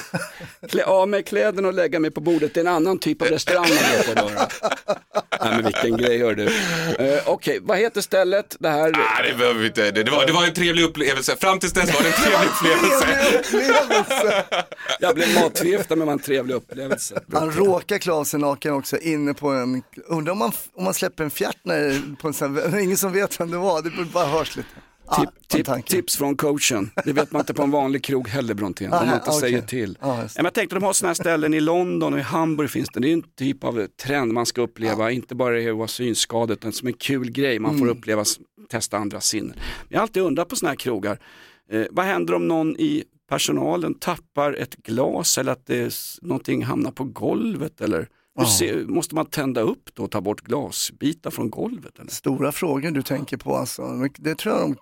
Klä 0.68 0.84
av 0.84 1.08
mig 1.08 1.22
kläderna 1.22 1.68
och 1.68 1.74
lägga 1.74 2.00
mig 2.00 2.10
på 2.10 2.20
bordet. 2.20 2.54
Det 2.54 2.60
är 2.60 2.64
en 2.64 2.72
annan 2.72 2.98
typ 2.98 3.22
av 3.22 3.28
restaurang 3.28 3.68
man 3.68 4.14
då. 4.16 4.30
Nej 5.44 5.52
men 5.54 5.64
vilken 5.64 5.96
grej 5.96 6.18
hör 6.18 6.34
du. 6.34 6.44
Uh, 6.44 7.22
Okej, 7.26 7.58
vad 7.62 7.78
heter 7.78 8.00
stället? 8.00 8.56
Det 8.58 8.68
här... 8.68 8.90
Nej, 8.90 9.30
det 9.32 9.38
behöver 9.38 9.60
vi 9.60 9.66
inte. 9.66 9.90
Det, 9.90 10.02
det, 10.02 10.10
var, 10.10 10.26
det 10.26 10.32
var 10.32 10.44
en 10.44 10.54
trevlig 10.54 10.82
upplevelse. 10.82 11.36
Fram 11.36 11.58
tills 11.58 11.72
dess 11.72 11.94
var 11.94 12.02
det 12.02 12.08
en 12.08 12.14
trevlig 12.14 12.90
upplevelse. 13.40 14.44
Jag 15.00 15.14
blev 15.14 15.34
matförgiftad 15.34 15.96
men 15.96 15.98
det 15.98 16.04
var 16.06 16.12
en 16.12 16.18
trevlig 16.18 16.54
upplevelse. 16.54 17.20
Han 17.32 17.50
råkar 17.52 17.98
klä 17.98 18.12
av 18.12 18.24
sig 18.24 18.40
naken 18.40 18.72
också 18.72 18.98
inne 18.98 19.34
på 19.34 19.48
en, 19.48 19.82
undrar 20.06 20.32
om 20.32 20.38
man, 20.38 20.52
om 20.74 20.84
man 20.84 20.94
släpper 20.94 21.24
en 21.24 21.30
fjärt 21.30 21.58
när, 21.62 22.16
på 22.16 22.28
en 22.28 22.34
sån 22.34 22.56
här, 22.56 22.78
ingen 22.82 22.96
som 22.96 23.12
vet 23.12 23.40
vem 23.40 23.50
det 23.50 23.56
var, 23.56 23.82
det 23.82 23.90
bara 24.12 24.26
hörs 24.26 24.56
lite. 24.56 24.68
Ah, 25.06 25.24
Tip, 25.48 25.66
tip, 25.66 25.86
tips 25.86 26.16
från 26.16 26.36
coachen. 26.36 26.90
Det 27.04 27.12
vet 27.12 27.32
man 27.32 27.40
inte 27.40 27.54
på 27.54 27.62
en 27.62 27.70
vanlig 27.70 28.04
krog 28.04 28.28
heller 28.28 28.54
Brontén. 28.54 28.92
Om 28.92 28.98
Ah, 29.02 29.04
man 29.04 29.14
inte 29.14 29.30
okej. 29.30 29.40
säger 29.40 29.62
till. 29.62 29.98
Ja, 30.00 30.16
men 30.36 30.44
jag 30.44 30.54
tänkte 30.54 30.76
de 30.76 30.82
har 30.84 30.92
sådana 30.92 31.08
här 31.08 31.14
ställen 31.14 31.54
i 31.54 31.60
London 31.60 32.12
och 32.12 32.18
i 32.18 32.22
Hamburg 32.22 32.70
finns 32.70 32.88
det. 32.94 33.00
Det 33.00 33.08
är 33.08 33.12
en 33.12 33.22
typ 33.38 33.64
av 33.64 33.86
trend 33.86 34.32
man 34.32 34.46
ska 34.46 34.62
uppleva. 34.62 35.10
Inte 35.10 35.34
bara 35.34 35.54
det 35.54 35.68
att 35.70 35.76
vara 35.76 35.88
synskadad 35.88 36.50
utan 36.50 36.72
som 36.72 36.88
en 36.88 36.94
kul 36.94 37.30
grej. 37.30 37.58
Man 37.58 37.70
Mm. 37.74 37.80
får 37.80 37.88
uppleva, 37.96 38.24
testa 38.70 38.96
andra 38.98 39.20
sinnen. 39.20 39.56
Jag 39.88 39.98
har 39.98 40.02
alltid 40.02 40.22
undrat 40.22 40.48
på 40.48 40.56
sådana 40.56 40.70
här 40.70 40.76
krogar. 40.76 41.18
Eh, 41.70 41.84
vad 41.90 42.04
händer 42.04 42.34
om 42.34 42.48
någon 42.48 42.76
i 42.76 43.04
personalen 43.28 43.94
tappar 43.94 44.52
ett 44.52 44.74
glas 44.76 45.38
eller 45.38 45.52
att 45.52 45.66
det 45.66 45.76
är, 45.78 45.92
någonting 46.22 46.62
hamnar 46.64 46.90
på 46.90 47.04
golvet? 47.04 47.80
Eller 47.80 48.08
ser, 48.58 48.84
måste 48.86 49.14
man 49.14 49.26
tända 49.26 49.60
upp 49.60 49.90
då 49.94 50.02
och 50.04 50.10
ta 50.10 50.20
bort 50.20 50.40
glasbitar 50.40 51.30
från 51.30 51.50
golvet? 51.50 51.98
Eller? 51.98 52.10
Stora 52.10 52.52
frågor 52.52 52.90
du 52.90 53.02
tänker 53.02 53.36
på 53.36 53.56
alltså, 53.56 54.08
det 54.18 54.34
tror 54.34 54.54
jag 54.54 54.62
de, 54.70 54.76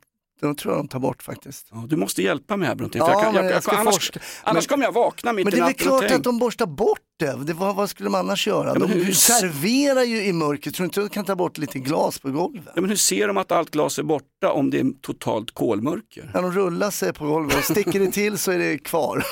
de, 0.48 0.56
tror 0.56 0.74
jag 0.74 0.84
de 0.84 0.88
tar 0.88 0.98
bort 0.98 1.22
faktiskt. 1.22 1.66
Ja, 1.70 1.84
du 1.88 1.96
måste 1.96 2.22
hjälpa 2.22 2.56
mig 2.56 2.68
här 2.68 2.74
Brontén. 2.74 2.98
Ja, 2.98 3.10
jag 3.12 3.22
kan- 3.22 3.34
men 3.34 3.44
jag- 3.44 3.52
jag 3.54 3.62
jag- 3.66 3.74
annars 3.74 3.94
forska. 3.94 4.20
annars 4.44 4.64
Men- 4.64 4.68
kommer 4.68 4.84
jag 4.84 4.92
vakna 4.92 5.32
mitt 5.32 5.44
Men 5.44 5.54
i 5.54 5.56
det 5.56 5.62
är 5.62 5.64
väl 5.66 5.70
natten 5.72 5.88
och 5.92 5.98
klart 6.00 6.12
att 6.12 6.24
de 6.24 6.38
borstar 6.38 6.66
bort 6.66 6.98
det, 7.18 7.38
det 7.44 7.52
vad, 7.52 7.76
vad 7.76 7.90
skulle 7.90 8.10
man 8.10 8.20
annars 8.20 8.46
göra? 8.46 8.72
men 8.72 8.80
de 8.82 8.88
hur- 8.88 9.12
serverar 9.12 10.02
ju 10.02 10.24
i 10.24 10.32
mörkret, 10.32 10.74
tror 10.74 10.84
du 10.84 10.86
inte 10.86 11.00
de 11.00 11.08
kan 11.08 11.24
ta 11.24 11.36
bort 11.36 11.58
lite 11.58 11.78
glas 11.78 12.18
på 12.18 12.30
golvet? 12.30 12.62
Ja, 12.74 12.80
men 12.80 12.90
hur 12.90 12.96
ser 12.96 13.26
de 13.28 13.36
att 13.36 13.52
allt 13.52 13.70
glas 13.70 13.98
är 13.98 14.02
borta 14.02 14.52
om 14.52 14.70
det 14.70 14.80
är 14.80 14.86
totalt 15.00 15.50
kolmörker? 15.54 16.30
När 16.34 16.42
de 16.42 16.52
rullar 16.52 16.90
sig 16.90 17.12
på 17.12 17.26
golvet 17.26 17.64
sticker 17.64 18.00
det 18.00 18.10
till 18.10 18.38
så 18.38 18.50
är 18.52 18.58
det 18.58 18.78
kvar. 18.78 19.24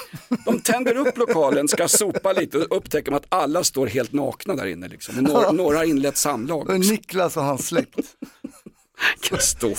De 0.44 0.58
tänder 0.60 0.96
upp 0.96 1.18
lokalen, 1.18 1.68
ska 1.68 1.88
sopa 1.88 2.32
lite 2.32 2.58
och 2.58 2.76
upptäcker 2.76 3.12
att 3.12 3.26
alla 3.28 3.64
står 3.64 3.86
helt 3.86 4.12
nakna 4.12 4.54
där 4.56 4.66
inne. 4.66 4.88
Liksom. 4.88 5.14
Några, 5.14 5.52
några 5.52 5.76
har 5.76 5.84
inlett 5.84 6.16
samlag. 6.16 6.60
Också. 6.70 6.72
Niklas 6.90 7.36
och 7.36 7.42
hans 7.44 7.66
släkt. 7.66 7.98
Story. 9.38 9.74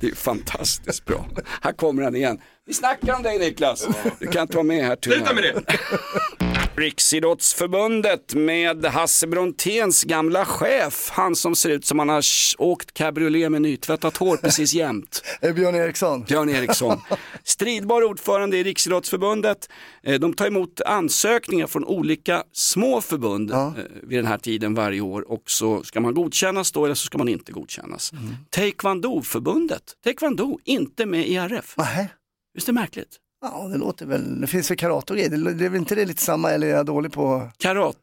Det 0.00 0.06
är 0.06 0.14
fantastiskt 0.14 1.04
bra. 1.04 1.26
Här 1.60 1.72
kommer 1.72 2.02
han 2.02 2.16
igen. 2.16 2.40
Vi 2.66 2.74
snackar 2.74 3.14
om 3.14 3.22
dig 3.22 3.38
Niklas. 3.38 3.86
Du 4.18 4.26
kan 4.26 4.42
inte 4.42 4.56
vara 4.56 4.64
med 4.64 4.84
här 4.84 4.96
tyvärr. 4.96 5.16
Sluta 5.16 5.34
med 5.34 5.44
det! 5.44 6.47
Riksidrottsförbundet 6.78 8.34
med 8.34 8.84
Hasse 8.84 9.26
Bronténs 9.26 10.04
gamla 10.04 10.44
chef. 10.44 11.10
Han 11.12 11.36
som 11.36 11.54
ser 11.54 11.70
ut 11.70 11.84
som 11.84 11.98
han 11.98 12.08
har 12.08 12.24
åkt 12.58 12.94
cabriolet 12.94 13.52
med 13.52 13.62
nytvättat 13.62 14.16
hår 14.16 14.36
precis 14.36 14.74
jämt. 14.74 15.22
Eh, 15.40 15.54
Björn 15.54 15.74
Eriksson. 15.74 16.24
Björn 16.24 16.48
Eriksson. 16.48 17.00
Stridbar 17.44 18.02
ordförande 18.02 18.58
i 18.58 18.64
Riksidrottsförbundet. 18.64 19.68
Eh, 20.02 20.20
De 20.20 20.34
tar 20.34 20.46
emot 20.46 20.80
ansökningar 20.80 21.66
från 21.66 21.84
olika 21.84 22.42
små 22.52 23.00
förbund 23.00 23.50
eh, 23.50 23.72
vid 24.02 24.18
den 24.18 24.26
här 24.26 24.38
tiden 24.38 24.74
varje 24.74 25.00
år 25.00 25.30
och 25.32 25.42
så 25.46 25.82
ska 25.82 26.00
man 26.00 26.14
godkännas 26.14 26.72
då 26.72 26.84
eller 26.84 26.94
så 26.94 27.06
ska 27.06 27.18
man 27.18 27.28
inte 27.28 27.52
godkännas. 27.52 28.12
Taekwondo-förbundet, 28.50 29.82
taekwondo, 30.04 30.58
inte 30.64 31.06
med 31.06 31.28
i 31.28 31.36
RF. 31.36 31.74
Nähä. 31.76 32.08
Visst 32.54 32.68
är 32.68 32.72
det 32.72 32.80
märkligt? 32.80 33.16
Ja, 33.42 33.68
det 33.72 33.78
låter 33.78 34.06
väl, 34.06 34.40
det 34.40 34.46
finns 34.46 34.70
väl 34.70 34.78
karate 34.78 35.12
och 35.12 35.16
grejer. 35.18 35.30
Det, 35.54 35.64
är 35.64 35.68
väl 35.68 35.78
inte 35.80 35.94
det 35.94 36.04
lite 36.04 36.22
samma 36.22 36.50
eller 36.50 36.66
är 36.66 36.70
jag 36.70 36.86
dålig 36.86 37.12
på? 37.12 37.50
Karate, 37.58 37.98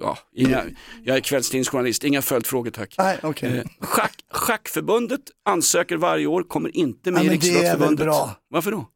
ja, 0.00 0.18
inga, 0.34 0.64
jag 1.04 1.16
är 1.16 1.20
kvällstidningsjournalist, 1.20 2.04
inga 2.04 2.22
följdfrågor 2.22 2.70
tack. 2.70 2.94
Nej, 2.98 3.18
okej. 3.22 3.58
Eh, 3.58 3.64
Schack, 3.86 4.14
schackförbundet 4.30 5.20
ansöker 5.44 5.96
varje 5.96 6.26
år, 6.26 6.42
kommer 6.42 6.76
inte 6.76 7.10
med 7.10 7.20
Ja, 7.20 7.24
i 7.24 7.28
men 7.28 7.38
det 7.38 7.46
är 7.48 7.52
väl 7.52 7.60
Riksidrottsförbundet. 7.62 8.06
bra. 8.06 8.30
Varför 8.48 8.70
då? 8.70 8.86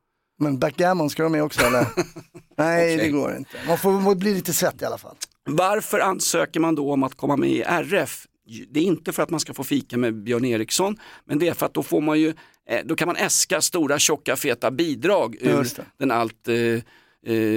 Men 0.40 0.58
backgammon 0.58 1.10
ska 1.10 1.22
de 1.22 1.32
med 1.32 1.42
också 1.42 1.60
eller? 1.60 1.86
Nej, 2.56 2.94
Okej. 2.94 3.06
det 3.06 3.12
går 3.12 3.36
inte. 3.36 3.56
Man 3.66 3.78
får 3.78 4.14
bli 4.14 4.34
lite 4.34 4.52
svett 4.52 4.82
i 4.82 4.84
alla 4.84 4.98
fall. 4.98 5.16
Varför 5.44 5.98
ansöker 6.00 6.60
man 6.60 6.74
då 6.74 6.92
om 6.92 7.02
att 7.02 7.14
komma 7.14 7.36
med 7.36 7.50
i 7.50 7.62
RF? 7.62 8.26
Det 8.70 8.80
är 8.80 8.84
inte 8.84 9.12
för 9.12 9.22
att 9.22 9.30
man 9.30 9.40
ska 9.40 9.54
få 9.54 9.64
fika 9.64 9.96
med 9.96 10.22
Björn 10.22 10.44
Eriksson, 10.44 10.96
men 11.24 11.38
det 11.38 11.48
är 11.48 11.54
för 11.54 11.66
att 11.66 11.74
då 11.74 11.82
får 11.82 12.00
man 12.00 12.20
ju, 12.20 12.34
då 12.84 12.96
kan 12.96 13.08
man 13.08 13.16
äska 13.16 13.60
stora 13.60 13.98
tjocka 13.98 14.36
feta 14.36 14.70
bidrag 14.70 15.36
ur 15.40 15.68
den 15.98 16.10
allt 16.10 16.48
eh, 16.48 16.56
eh, 16.56 16.82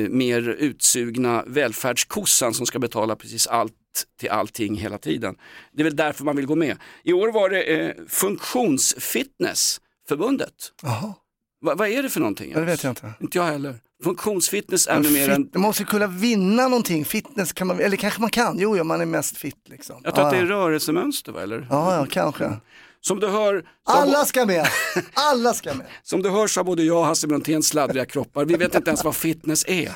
mer 0.10 0.50
utsugna 0.50 1.43
välfärdskossan 1.47 2.54
som 2.54 2.65
ska 2.65 2.80
betala 2.80 3.15
precis 3.15 3.47
allt 3.47 3.74
till 4.19 4.30
allting 4.30 4.76
hela 4.76 4.97
tiden. 4.97 5.36
Det 5.71 5.82
är 5.82 5.84
väl 5.84 5.95
därför 5.95 6.24
man 6.24 6.36
vill 6.36 6.45
gå 6.45 6.56
med. 6.56 6.78
I 7.04 7.13
år 7.13 7.32
var 7.32 7.50
det 7.50 7.63
eh, 7.63 7.95
Funktionsfitnessförbundet. 8.08 10.74
Jaha, 10.82 11.13
Va, 11.62 11.76
vad 11.76 11.88
är 11.88 12.04
det 12.04 12.10
för 12.10 12.19
någonting? 12.19 12.52
Ja, 12.52 12.60
det 12.60 12.65
vet 12.65 12.84
jag 12.84 12.91
inte. 12.91 13.13
Inte 13.19 13.38
jag 13.38 13.45
heller. 13.45 13.76
Funktionsfitness 14.04 14.88
är 14.88 15.00
nu 15.00 15.12
mer 15.12 15.30
än 15.30 15.50
man 15.54 15.62
måste 15.62 15.84
kunna 15.84 16.08
vinna 16.08 16.67
någonting, 16.67 17.06
fitness 17.06 17.54
kan 17.54 17.67
man, 17.67 17.80
eller 17.80 17.97
kanske 17.97 18.21
man 18.21 18.30
kan, 18.30 18.60
jo, 18.60 18.78
ja, 18.78 18.84
man 18.84 19.02
är 19.02 19.06
mest 19.06 19.38
fit 19.38 19.58
liksom. 19.65 20.02
Jag 20.04 20.15
tror 20.15 20.24
ja, 20.24 20.28
att 20.28 20.34
det 20.34 20.39
är 20.39 20.45
rörelsemönster 20.45 21.32
va, 21.32 21.41
eller? 21.41 21.67
Ja, 21.69 21.95
ja, 21.95 22.06
kanske. 22.10 22.58
Som 23.01 23.19
du 23.19 23.27
hör, 23.27 23.63
Alla 23.85 24.25
ska 24.25 24.45
med, 24.45 24.67
alla 25.13 25.53
ska 25.53 25.73
med. 25.73 25.85
som 26.03 26.21
du 26.21 26.29
hör 26.29 26.47
så 26.47 26.59
har 26.59 26.65
både 26.65 26.83
jag 26.83 26.97
och 26.97 27.05
Hasse 27.05 27.27
Brontén 27.27 27.63
sladdriga 27.63 28.05
kroppar. 28.05 28.45
Vi 28.45 28.53
vet 28.55 28.75
inte 28.75 28.89
ens 28.89 29.03
vad 29.03 29.15
fitness 29.15 29.65
är. 29.67 29.91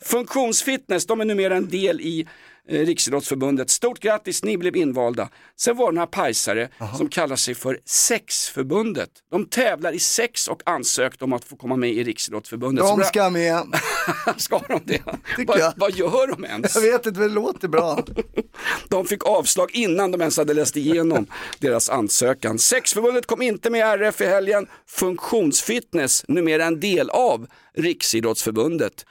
Funktionsfitness, 0.04 1.06
de 1.06 1.20
är 1.20 1.24
numera 1.24 1.56
en 1.56 1.68
del 1.68 2.00
i 2.00 2.28
Riksidrottsförbundet. 2.68 3.70
Stort 3.70 4.00
grattis, 4.00 4.44
ni 4.44 4.58
blev 4.58 4.76
invalda. 4.76 5.28
Sen 5.56 5.76
var 5.76 5.92
det 5.92 5.94
några 5.94 6.06
pajsare 6.06 6.68
som 6.96 7.08
kallar 7.08 7.36
sig 7.36 7.54
för 7.54 7.80
Sexförbundet. 7.84 9.10
De 9.30 9.46
tävlar 9.46 9.92
i 9.92 9.98
sex 9.98 10.48
och 10.48 10.62
ansökte 10.66 11.24
om 11.24 11.32
att 11.32 11.44
få 11.44 11.56
komma 11.56 11.76
med 11.76 11.90
i 11.90 12.04
Riksidrottsförbundet. 12.04 12.84
De 12.84 13.02
ska 13.02 13.30
med. 13.30 13.62
ska 14.36 14.58
de 14.58 14.80
det? 14.84 15.02
Vad, 15.46 15.58
jag. 15.58 15.72
vad 15.76 15.94
gör 15.94 16.26
de 16.26 16.44
ens? 16.44 16.74
Jag 16.74 16.82
vet 16.82 17.06
inte, 17.06 17.20
men 17.20 17.28
det 17.28 17.34
låter 17.34 17.68
bra. 17.68 18.04
De 18.88 19.06
fick 19.06 19.24
avslag 19.24 19.70
innan 19.74 20.10
de 20.10 20.20
ens 20.20 20.36
hade 20.36 20.54
läst 20.54 20.76
igenom 20.76 21.26
deras 21.58 21.90
ansökan. 21.90 22.58
Sexförbundet 22.58 23.26
kom 23.26 23.42
inte 23.42 23.70
med 23.70 23.78
i 23.78 23.82
RF 23.82 24.20
i 24.20 24.26
helgen. 24.26 24.66
Funktionsfitness, 24.86 26.24
numera 26.28 26.64
en 26.64 26.80
del 26.80 27.10
av 27.10 27.46
Riksidrottsförbundet. 27.76 29.04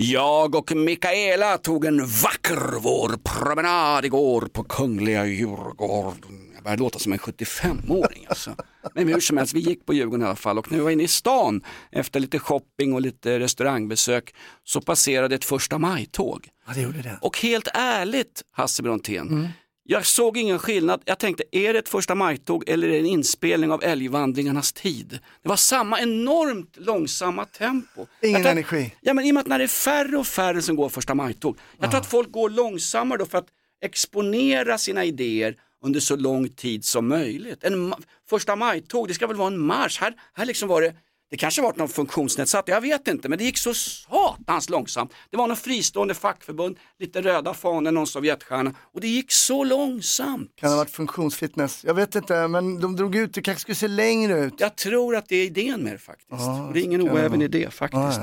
Jag 0.00 0.54
och 0.54 0.76
Mikaela 0.76 1.58
tog 1.58 1.84
en 1.84 2.06
vacker 2.06 2.80
vårpromenad 2.80 4.04
igår 4.04 4.40
på 4.40 4.64
Kungliga 4.64 5.26
Djurgården. 5.26 6.50
Jag 6.54 6.62
börjar 6.62 6.76
låta 6.76 6.98
som 6.98 7.12
en 7.12 7.18
75-åring 7.18 8.26
alltså. 8.28 8.54
Men 8.94 9.08
hur 9.08 9.20
som 9.20 9.36
helst, 9.36 9.54
vi 9.54 9.60
gick 9.60 9.86
på 9.86 9.94
Djurgården 9.94 10.22
i 10.22 10.24
alla 10.24 10.36
fall 10.36 10.58
och 10.58 10.72
vi 10.72 10.78
var 10.78 10.90
inne 10.90 11.02
i 11.02 11.08
stan 11.08 11.64
efter 11.90 12.20
lite 12.20 12.38
shopping 12.38 12.94
och 12.94 13.00
lite 13.00 13.40
restaurangbesök 13.40 14.34
så 14.64 14.80
passerade 14.80 15.34
ett 15.34 15.44
första 15.44 15.78
maj-tåg. 15.78 16.48
Ja, 16.66 16.72
det 16.74 16.80
gjorde 16.80 17.02
det. 17.02 17.18
Och 17.22 17.38
helt 17.38 17.68
ärligt, 17.74 18.42
Hasse 18.52 18.82
Brontén, 18.82 19.48
jag 19.90 20.06
såg 20.06 20.36
ingen 20.36 20.58
skillnad. 20.58 21.02
Jag 21.04 21.18
tänkte, 21.18 21.44
är 21.52 21.72
det 21.72 21.78
ett 21.78 21.88
första 21.88 22.14
majtåg 22.14 22.68
eller 22.68 22.88
är 22.88 22.92
det 22.92 22.98
en 22.98 23.06
inspelning 23.06 23.72
av 23.72 23.84
älgvandringarnas 23.84 24.72
tid? 24.72 25.18
Det 25.42 25.48
var 25.48 25.56
samma 25.56 26.00
enormt 26.00 26.76
långsamma 26.76 27.44
tempo. 27.44 28.06
Ingen 28.22 28.40
att- 28.40 28.46
energi. 28.46 28.94
Ja, 29.00 29.14
men 29.14 29.24
i 29.24 29.30
och 29.30 29.34
med 29.34 29.40
att 29.40 29.46
när 29.46 29.58
det 29.58 29.64
är 29.64 29.68
färre 29.68 30.16
och 30.16 30.26
färre 30.26 30.62
som 30.62 30.76
går 30.76 30.88
första 30.88 31.14
majtåg. 31.14 31.56
Jag 31.80 31.90
tror 31.90 32.00
att 32.00 32.06
folk 32.06 32.30
går 32.32 32.50
långsammare 32.50 33.18
då 33.18 33.26
för 33.26 33.38
att 33.38 33.48
exponera 33.82 34.78
sina 34.78 35.04
idéer 35.04 35.56
under 35.84 36.00
så 36.00 36.16
lång 36.16 36.48
tid 36.48 36.84
som 36.84 37.08
möjligt. 37.08 37.64
En 37.64 37.94
första 38.30 38.56
majtåg, 38.56 39.08
det 39.08 39.14
ska 39.14 39.26
väl 39.26 39.36
vara 39.36 39.48
en 39.48 39.58
marsch. 39.58 40.00
Här, 40.00 40.14
här 40.34 40.46
liksom 40.46 40.68
var 40.68 40.82
det 40.82 40.94
Det 41.30 41.36
kanske 41.36 41.62
varit 41.62 41.76
någon 41.76 41.88
funktionsnedsatt, 41.88 42.68
jag 42.68 42.80
vet 42.80 43.08
inte, 43.08 43.28
men 43.28 43.38
det 43.38 43.44
gick 43.44 43.58
så 43.58 43.74
satans 43.74 44.70
långsamt. 44.70 45.12
Det 45.30 45.36
var 45.36 45.46
någon 45.46 45.56
fristående 45.56 46.14
fackförbund, 46.14 46.76
lite 46.98 47.20
röda 47.22 47.54
fanor, 47.54 47.90
någon 47.92 48.06
Sovjetstjärna 48.06 48.74
och 48.94 49.00
det 49.00 49.08
gick 49.08 49.32
så 49.32 49.64
långsamt. 49.64 50.50
Kan 50.56 50.68
det 50.68 50.74
ha 50.74 50.76
varit 50.76 50.90
funktionsfitness? 50.90 51.84
Jag 51.84 51.94
vet 51.94 52.14
inte, 52.14 52.48
men 52.48 52.80
de 52.80 52.96
drog 52.96 53.16
ut, 53.16 53.34
det 53.34 53.42
kanske 53.42 53.60
skulle 53.60 53.74
se 53.74 53.88
längre 53.88 54.38
ut. 54.40 54.54
Jag 54.58 54.76
tror 54.76 55.16
att 55.16 55.28
det 55.28 55.36
är 55.36 55.44
idén 55.46 55.82
med 55.82 55.92
det 55.92 55.98
faktiskt. 55.98 56.30
Ja, 56.30 56.66
och 56.66 56.72
det 56.72 56.80
är 56.80 56.84
ingen 56.84 57.02
oäven 57.10 57.42
idé 57.42 57.70
faktiskt. 57.70 58.20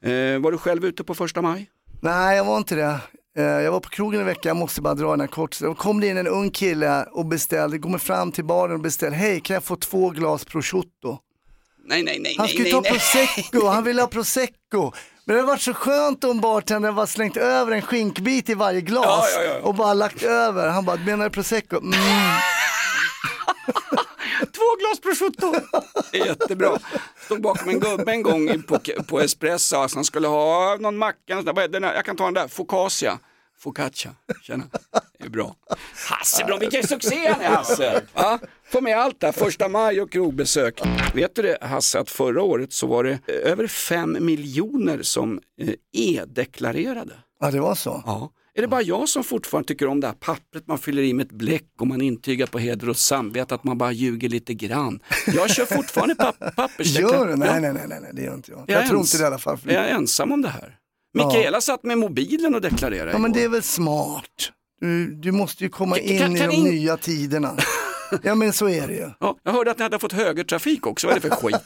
Eh, 0.00 0.38
var 0.40 0.52
du 0.52 0.58
själv 0.58 0.84
ute 0.84 1.04
på 1.04 1.14
första 1.14 1.42
maj? 1.42 1.70
Nej, 2.00 2.36
jag 2.36 2.44
var 2.44 2.58
inte 2.58 2.74
det. 2.74 2.98
Eh, 3.38 3.44
Jag 3.44 3.72
var 3.72 3.80
på 3.80 3.88
krogen 3.88 4.20
en 4.20 4.26
vecka, 4.26 4.48
jag 4.48 4.56
måste 4.56 4.80
bara 4.82 4.94
dra 4.94 5.10
den 5.10 5.20
här 5.20 5.26
kort. 5.26 5.60
Då 5.60 5.74
kom 5.74 6.00
det 6.00 6.06
in 6.06 6.16
en 6.16 6.26
ung 6.26 6.50
kille 6.50 7.04
och 7.04 7.26
beställde, 7.26 7.78
kommer 7.78 7.98
fram 7.98 8.32
till 8.32 8.44
baren 8.44 8.74
och 8.74 8.80
beställde, 8.80 9.16
hej 9.16 9.40
kan 9.40 9.54
jag 9.54 9.64
få 9.64 9.76
två 9.76 10.10
glas 10.10 10.44
prosciutto? 10.44 11.18
Nej, 11.88 12.02
nej, 12.02 12.18
nej, 12.18 12.34
Han 12.38 12.44
nej, 12.46 12.54
skulle 12.54 12.64
nej, 12.64 12.72
ta 12.72 12.80
nej. 12.80 12.90
prosecco, 12.92 13.66
han 13.66 13.84
ville 13.84 14.02
ha 14.02 14.08
prosecco. 14.08 14.92
Men 15.24 15.36
det 15.36 15.42
har 15.42 15.46
varit 15.46 15.62
så 15.62 15.74
skönt 15.74 16.24
om 16.24 16.40
bartendern 16.40 16.94
var 16.94 17.06
slängt 17.06 17.36
över 17.36 17.72
en 17.72 17.82
skinkbit 17.82 18.48
i 18.48 18.54
varje 18.54 18.80
glas 18.80 19.30
Ja, 19.34 19.42
ja, 19.42 19.52
ja. 19.52 19.60
och 19.62 19.74
bara 19.74 19.94
lagt 19.94 20.22
över. 20.22 20.68
Han 20.68 20.84
bara, 20.84 20.96
menar 20.96 21.24
du 21.24 21.30
prosecco? 21.30 21.76
Mm. 21.76 21.92
Två 24.40 24.76
glas 24.78 25.00
prosciutto! 25.02 25.54
Jättebra. 26.12 26.78
Stod 27.24 27.42
bakom 27.42 27.68
en 27.68 27.80
gubbe 27.80 28.12
en 28.12 28.22
gång 28.22 28.62
på, 28.62 28.78
på 29.08 29.20
espresso, 29.20 29.76
alltså 29.76 29.96
han 29.96 30.04
skulle 30.04 30.28
ha 30.28 30.76
någon 30.80 30.96
macka, 30.96 31.42
jag 31.80 32.04
kan 32.04 32.16
ta 32.16 32.24
den 32.24 32.34
där, 32.34 32.48
focaccia. 32.48 33.18
Focaccia, 33.58 34.14
tjena. 34.42 34.64
Det 35.18 35.24
är 35.24 35.28
bra. 35.30 35.54
Hasselblom, 36.08 36.58
vilken 36.60 36.86
succé 36.86 37.28
han 37.32 37.40
är 37.40 37.48
Hasse! 37.48 38.02
Ja, 38.14 38.38
få 38.72 38.80
med 38.80 38.98
allt 38.98 39.20
där, 39.20 39.32
första 39.32 39.68
maj 39.68 40.00
och 40.00 40.12
krogbesök. 40.12 40.80
Vet 41.14 41.34
du 41.34 41.42
det 41.42 41.58
Hasse, 41.60 41.98
att 42.00 42.10
förra 42.10 42.42
året 42.42 42.72
så 42.72 42.86
var 42.86 43.04
det 43.04 43.10
eh, 43.10 43.50
över 43.52 43.66
fem 43.66 44.16
miljoner 44.20 45.02
som 45.02 45.40
eh, 45.60 45.74
e-deklarerade. 45.92 47.12
Ja, 47.40 47.50
det 47.50 47.60
var 47.60 47.74
så. 47.74 48.02
Ja. 48.06 48.32
Är 48.54 48.62
det 48.62 48.68
bara 48.68 48.82
jag 48.82 49.08
som 49.08 49.24
fortfarande 49.24 49.68
tycker 49.68 49.86
om 49.86 50.00
det 50.00 50.06
här 50.06 50.14
pappret 50.14 50.66
man 50.66 50.78
fyller 50.78 51.02
i 51.02 51.12
med 51.12 51.26
ett 51.26 51.32
bläck 51.32 51.64
och 51.80 51.86
man 51.86 52.00
intygar 52.00 52.46
på 52.46 52.58
heder 52.58 52.88
och 52.88 52.96
samvete 52.96 53.54
att 53.54 53.64
man 53.64 53.78
bara 53.78 53.92
ljuger 53.92 54.28
lite 54.28 54.54
grann? 54.54 55.00
Jag 55.34 55.50
kör 55.50 55.64
fortfarande 55.64 56.14
papp 56.14 56.56
pappersdeklaration. 56.56 57.18
Gör 57.18 57.28
du? 57.28 57.36
Nej, 57.36 57.60
nej, 57.60 57.72
nej, 57.72 57.84
nej, 57.88 57.98
nej, 58.02 58.10
det 58.14 58.22
gör 58.22 58.34
inte 58.34 58.50
jag. 58.50 58.60
Jag 58.60 58.76
Jag, 58.76 58.82
är 58.82 58.86
tror 58.86 58.96
ens- 58.98 59.14
inte 59.14 59.22
det 59.22 59.24
i 59.24 59.26
alla 59.26 59.38
fall. 59.38 59.58
Är 59.66 59.72
jag 59.74 59.90
ensam 59.90 60.32
om 60.32 60.42
det 60.42 60.48
här? 60.48 60.76
Mikaela 61.16 61.60
satt 61.60 61.82
med 61.84 61.98
mobilen 61.98 62.54
och 62.54 62.60
deklarerade 62.60 63.10
Ja, 63.12 63.18
men 63.18 63.30
igår. 63.30 63.38
det 63.40 63.44
är 63.44 63.48
väl 63.48 63.62
smart. 63.62 64.50
Du, 64.80 65.06
du 65.14 65.32
måste 65.32 65.64
ju 65.64 65.70
komma 65.70 65.96
Kan- 65.96 66.04
in 66.04 66.18
kan- 66.18 66.36
i 66.36 66.38
kan 66.40 66.50
de 66.50 66.56
ing- 66.56 66.64
nya 66.70 66.96
tiderna. 66.96 67.56
Ja, 68.22 68.34
men 68.34 68.52
så 68.52 68.68
är 68.68 68.86
det 68.88 68.94
ju. 68.94 69.10
Ja, 69.20 69.38
jag 69.42 69.52
hörde 69.52 69.70
att 69.70 69.78
ni 69.78 69.82
hade 69.82 69.98
fått 69.98 70.12
högertrafik 70.12 70.86
också, 70.86 71.06
vad 71.06 71.16
är 71.16 71.20
det 71.20 71.28
för 71.28 71.36
skit? 71.36 71.56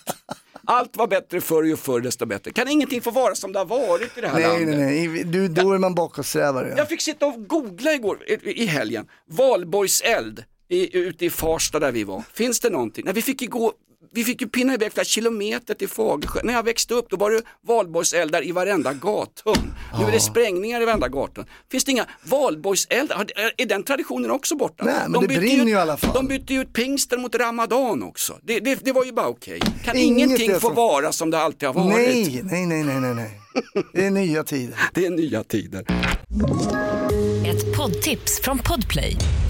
Allt 0.64 0.96
var 0.96 1.06
bättre 1.06 1.40
förr, 1.40 1.62
ju 1.64 1.76
förr 1.76 2.00
desto 2.00 2.26
bättre. 2.26 2.50
Kan 2.50 2.68
ingenting 2.68 3.00
få 3.02 3.10
vara 3.10 3.34
som 3.34 3.52
det 3.52 3.58
har 3.58 3.66
varit 3.66 4.18
i 4.18 4.20
det 4.20 4.28
här 4.28 4.34
Nej, 4.34 4.48
landet? 4.66 4.78
nej, 4.78 5.08
nej. 5.08 5.24
Du, 5.24 5.48
då 5.48 5.72
är 5.72 5.78
man 5.78 5.94
bakåtsträvare. 5.94 6.74
Jag 6.76 6.88
fick 6.88 7.00
sitta 7.00 7.26
och 7.26 7.48
googla 7.48 7.92
igår, 7.92 8.18
i, 8.26 8.62
i 8.62 8.66
helgen, 8.66 9.06
Valborgs 9.30 10.00
eld 10.00 10.44
i, 10.68 10.98
ute 10.98 11.24
i 11.24 11.30
Farsta 11.30 11.78
där 11.78 11.92
vi 11.92 12.04
var. 12.04 12.22
Finns 12.34 12.60
det 12.60 12.70
någonting? 12.70 13.04
Nej, 13.04 13.14
vi 13.14 13.22
fick 13.22 13.50
gå 13.50 13.72
vi 14.12 14.24
fick 14.24 14.40
ju 14.40 14.48
pinna 14.48 14.74
iväg 14.74 14.92
flera 14.92 15.04
kilometer 15.04 15.74
till 15.74 15.88
Fagersjö. 15.88 16.40
När 16.44 16.52
jag 16.54 16.62
växte 16.62 16.94
upp 16.94 17.10
då 17.10 17.16
var 17.16 17.30
det 17.30 17.42
valborgseldar 17.66 18.46
i 18.46 18.52
varenda 18.52 18.92
gathörn. 18.92 19.74
Nu 19.98 20.04
är 20.06 20.12
det 20.12 20.20
sprängningar 20.20 20.80
i 20.80 20.84
varenda 20.84 21.08
gathörn. 21.08 21.46
Finns 21.70 21.84
det 21.84 21.90
inga 21.92 22.06
valborgseldar? 22.22 23.26
Är, 23.56 23.66
den 23.66 23.82
traditionen 23.82 24.30
också 24.30 24.56
borta? 24.56 24.84
Nej, 24.84 24.94
men 25.08 25.20
det 25.20 25.28
bytte 25.28 25.40
brinner 25.40 25.62
ut, 25.62 25.68
ju 25.68 25.72
i 25.72 25.76
alla 25.76 25.96
fall. 25.96 26.14
De 26.14 26.26
bytte 26.26 26.54
ju 26.54 26.60
ut 26.60 26.72
pingsten 26.72 27.20
mot 27.20 27.34
ramadan 27.34 28.02
också. 28.02 28.38
Det, 28.42 28.60
det, 28.60 28.84
det 28.84 28.92
var 28.92 29.04
ju 29.04 29.12
bara 29.12 29.28
okej. 29.28 29.60
Kan 29.84 29.96
Inget 29.96 30.26
ingenting 30.26 30.54
få 30.54 30.60
så- 30.60 30.74
vara 30.74 31.12
som 31.12 31.30
det 31.30 31.38
alltid 31.38 31.68
har 31.68 31.74
varit? 31.74 31.88
Nej, 31.96 32.40
nej, 32.44 32.66
nej, 32.66 32.84
nej, 32.84 33.00
nej, 33.00 33.14
nej. 33.14 33.40
Det 33.92 34.06
är 34.06 34.10
nya 34.10 34.44
tider. 34.44 34.76
Det 34.94 35.06
är 35.06 35.10
nya 35.10 35.44
tider. 35.44 35.84
Ett 37.46 37.76
poddtips 37.76 38.40
från 38.40 38.58
Podplay. 38.58 39.16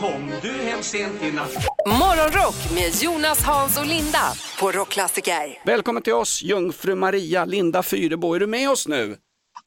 kom 0.00 0.32
du 0.42 0.52
hem 0.52 0.82
sent 0.82 1.22
i 1.22 1.32
natt? 1.32 1.66
Morgonrock 1.86 2.70
med 2.74 3.02
Jonas, 3.02 3.42
Hans 3.44 3.78
och 3.78 3.86
Linda 3.86 4.32
på 4.60 4.72
Rockklassiker. 4.72 5.62
Välkommen 5.64 6.02
till 6.02 6.12
oss, 6.12 6.42
jungfru 6.42 6.94
Maria, 6.94 7.44
Linda 7.44 7.82
Fyrebo. 7.82 8.34
Är 8.34 8.40
du 8.40 8.46
med 8.46 8.70
oss 8.70 8.88
nu? 8.88 9.16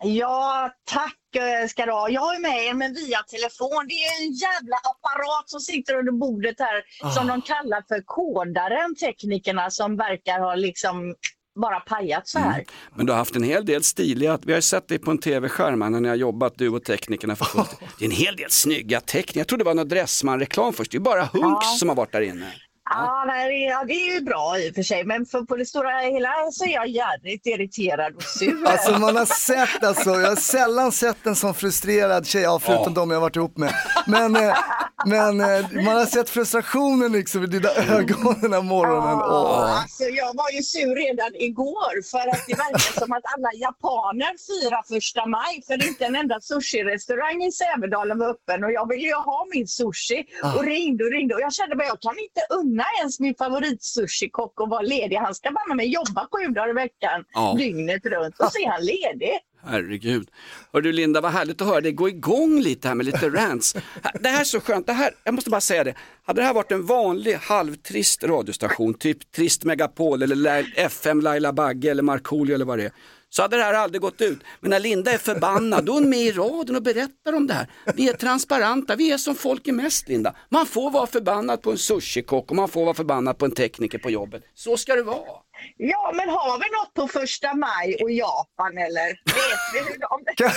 Ja, 0.04 0.72
tack 0.92 1.36
eh, 1.36 1.68
ska 1.68 1.86
du 1.86 1.92
ha. 1.92 2.10
Jag 2.10 2.36
är 2.36 2.40
med 2.40 2.66
er, 2.66 2.74
men 2.74 2.94
via 2.94 3.24
telefon. 3.24 3.86
Det 3.88 3.94
är 3.94 4.26
en 4.26 4.34
jävla 4.34 4.76
apparat 4.76 5.50
som 5.50 5.60
sitter 5.60 5.96
under 5.96 6.12
bordet 6.12 6.56
här 6.60 7.10
som 7.16 7.28
de 7.28 7.42
kallar 7.42 7.84
för 7.88 8.02
kodaren, 8.06 8.96
teknikerna 8.96 9.70
som 9.70 9.98
verkar 9.98 10.40
ha 10.40 10.56
liksom 10.56 11.16
bara 11.56 11.80
pajat 11.80 12.28
så 12.28 12.40
här. 12.40 12.66
Men 12.96 13.06
du 13.06 13.12
har 13.12 13.18
haft 13.18 13.36
en 13.36 13.44
hel 13.44 13.66
del 13.66 13.84
stiliga, 13.84 14.40
vi 14.44 14.52
har 14.52 14.58
ju 14.58 14.62
sett 14.62 14.88
dig 14.88 15.00
på 15.00 15.12
en 15.12 15.18
tv-skärm 15.18 15.80
när 15.80 15.90
ni 16.02 16.08
har 16.08 16.16
jobbat, 16.16 16.54
du 16.58 16.70
och 16.70 16.84
teknikerna 16.84 17.36
för. 17.36 17.68
Det 18.00 18.06
är 18.06 18.10
en 18.10 18.16
hel 18.16 18.36
del 18.36 18.52
snygga 18.52 19.02
tekniker, 19.02 19.40
jag 19.40 19.48
trodde 19.48 19.64
det 19.64 19.68
var 19.68 19.74
någon 19.74 19.88
Dressman-reklam 19.88 20.74
först, 20.74 20.92
det 20.92 20.98
är 20.98 21.00
bara 21.00 21.26
Hunks 21.26 21.80
som 21.80 21.90
har 21.90 21.96
varit 21.96 22.12
där 22.12 22.22
inne. 22.22 22.54
Ja, 22.90 23.24
nej, 23.28 23.64
ja, 23.64 23.84
det 23.88 23.94
är 23.94 24.14
ju 24.14 24.22
bra 24.22 24.60
i 24.60 24.72
och 24.72 24.76
för 24.76 24.84
sig, 24.84 25.04
men 25.06 25.26
för 25.26 25.42
på 25.42 25.56
det 25.56 25.66
stora 25.66 26.00
hela 26.00 26.30
så 26.52 26.66
är 26.66 26.74
jag 26.74 26.88
jävligt 26.88 27.46
irriterad 27.46 28.16
och 28.16 28.24
sur. 28.24 28.68
Alltså 28.68 28.92
man 28.92 29.16
har 29.16 29.26
sett 29.26 29.84
alltså, 29.84 30.10
jag 30.10 30.30
har 30.30 30.36
sällan 30.36 30.92
sett 30.92 31.26
en 31.26 31.36
sån 31.36 31.54
frustrerad 31.54 32.28
tjej, 32.28 32.42
ja, 32.42 32.60
förutom 32.60 32.94
de 32.94 33.12
jag 33.12 33.22
varit 33.22 33.36
ihop 33.36 33.58
med. 33.58 33.74
Men, 34.08 34.36
eh, 34.36 34.58
men 35.06 35.42
eh, 35.42 35.84
man 35.86 35.96
har 35.98 36.06
sett 36.06 36.30
frustrationen 36.30 37.12
liksom 37.12 37.44
i 37.44 37.48
dina 37.48 37.70
ögon 37.70 38.36
den 38.42 38.54
här 38.54 38.62
morgonen. 38.62 39.20
Åh. 39.20 39.82
Alltså, 39.82 40.04
jag 40.04 40.34
var 40.36 40.50
ju 40.52 40.64
sur 40.64 40.96
redan 40.96 41.36
igår 41.36 42.10
för 42.12 42.30
att 42.34 42.44
det 42.48 42.54
verkar 42.54 43.00
som 43.00 43.12
att 43.12 43.24
alla 43.36 43.52
japaner 43.54 44.34
firar 44.48 44.84
första 44.94 45.26
maj 45.26 45.64
för 45.68 45.88
inte 45.88 46.06
en 46.06 46.16
enda 46.16 46.40
sushi-restaurang 46.42 47.44
i 47.44 47.52
Sävedalen 47.52 48.20
var 48.20 48.30
öppen 48.30 48.64
och 48.64 48.72
jag 48.72 48.90
ville 48.90 49.08
ju 49.08 49.14
ha 49.14 49.48
min 49.54 49.68
sushi 49.68 50.26
och 50.56 50.64
ringde 50.64 51.04
och 51.04 51.12
ringde 51.12 51.36
och 51.36 51.42
jag 51.42 51.54
kände 51.54 51.76
bara 51.76 51.88
jag 51.88 52.02
kan 52.02 52.18
inte 52.28 52.42
unna 52.74 52.84
ens 53.00 53.20
min 53.20 53.36
favoritsushikock 53.36 54.54
att 54.62 54.70
vara 54.70 54.82
ledig. 54.82 55.16
Han 55.16 55.36
ska 55.36 55.52
banne 55.52 55.76
mig 55.76 55.88
jobba 55.94 56.28
sju 56.32 56.48
dagar 56.54 56.70
i 56.70 56.74
veckan 56.74 57.24
Ja. 57.34 57.56
dygnet 57.58 58.06
runt 58.06 58.40
och 58.40 58.52
så 58.52 58.60
är 58.60 58.68
han 58.70 58.86
ledig. 58.86 59.40
Herregud. 59.66 60.28
Hör 60.74 60.82
du 60.82 60.92
Linda, 60.92 61.22
vad 61.22 61.32
härligt 61.32 61.62
att 61.62 61.68
höra 61.68 61.82
dig 61.82 61.92
gå 61.92 62.10
igång 62.10 62.60
lite 62.62 62.88
här 62.88 62.96
med 62.96 63.06
lite 63.06 63.30
rants. 63.30 63.76
Det 64.20 64.30
här 64.30 64.40
är 64.40 64.44
så 64.44 64.60
skönt, 64.60 64.88
det 64.88 64.94
här, 64.94 65.12
jag 65.24 65.34
måste 65.34 65.50
bara 65.50 65.62
säga 65.62 65.84
det. 65.84 65.94
Hade 66.24 66.42
det 66.42 66.46
här 66.46 66.54
varit 66.54 66.72
en 66.72 66.86
vanlig 66.86 67.34
halvtrist 67.34 68.24
radiostation, 68.24 68.94
typ 68.94 69.32
Trist 69.32 69.64
Megapol 69.64 70.22
eller 70.24 70.66
FM 70.80 71.22
Laila 71.22 71.54
Bagge 71.54 71.92
eller 71.92 72.04
Markoolio 72.04 72.56
eller 72.56 72.66
vad 72.66 72.80
det 72.80 72.86
är. 72.86 72.92
Så 73.36 73.42
hade 73.42 73.58
det 73.58 73.64
här 73.64 73.74
aldrig 73.74 74.02
gått 74.02 74.22
ut. 74.22 74.40
Men 74.60 74.70
när 74.70 74.80
Linda 74.80 75.12
är 75.12 75.18
förbannad, 75.18 75.86
då 75.86 75.92
är 75.92 75.94
hon 75.94 76.10
med 76.10 76.20
i 76.20 76.32
radion 76.32 76.76
och 76.76 76.84
berättar 76.84 77.34
om 77.34 77.48
det 77.48 77.54
här. 77.54 77.68
Vi 77.96 78.10
är 78.10 78.14
transparenta, 78.14 78.96
vi 78.96 79.12
är 79.12 79.18
som 79.18 79.36
folk 79.36 79.68
är 79.68 79.72
mest 79.72 80.10
Linda. 80.10 80.36
Man 80.50 80.66
får 80.66 80.92
vara 80.92 81.08
förbannad 81.08 81.62
på 81.62 81.72
en 81.72 81.78
sushikock 81.78 82.50
och 82.50 82.56
man 82.56 82.70
får 82.70 82.84
vara 82.86 82.94
förbannad 82.94 83.38
på 83.38 83.46
en 83.46 83.52
tekniker 83.52 83.98
på 83.98 84.10
jobbet. 84.10 84.44
Så 84.56 84.78
ska 84.78 84.96
det 84.96 85.04
vara. 85.04 85.40
Ja, 85.78 86.12
men 86.16 86.30
har 86.30 86.60
vi 86.60 86.66
något 86.78 86.94
på 86.94 87.20
första 87.20 87.54
maj 87.54 87.98
och 88.02 88.12
Japan 88.12 88.78
eller? 88.78 89.08
Vet 89.08 89.88
vi 89.90 89.98
de, 89.98 90.24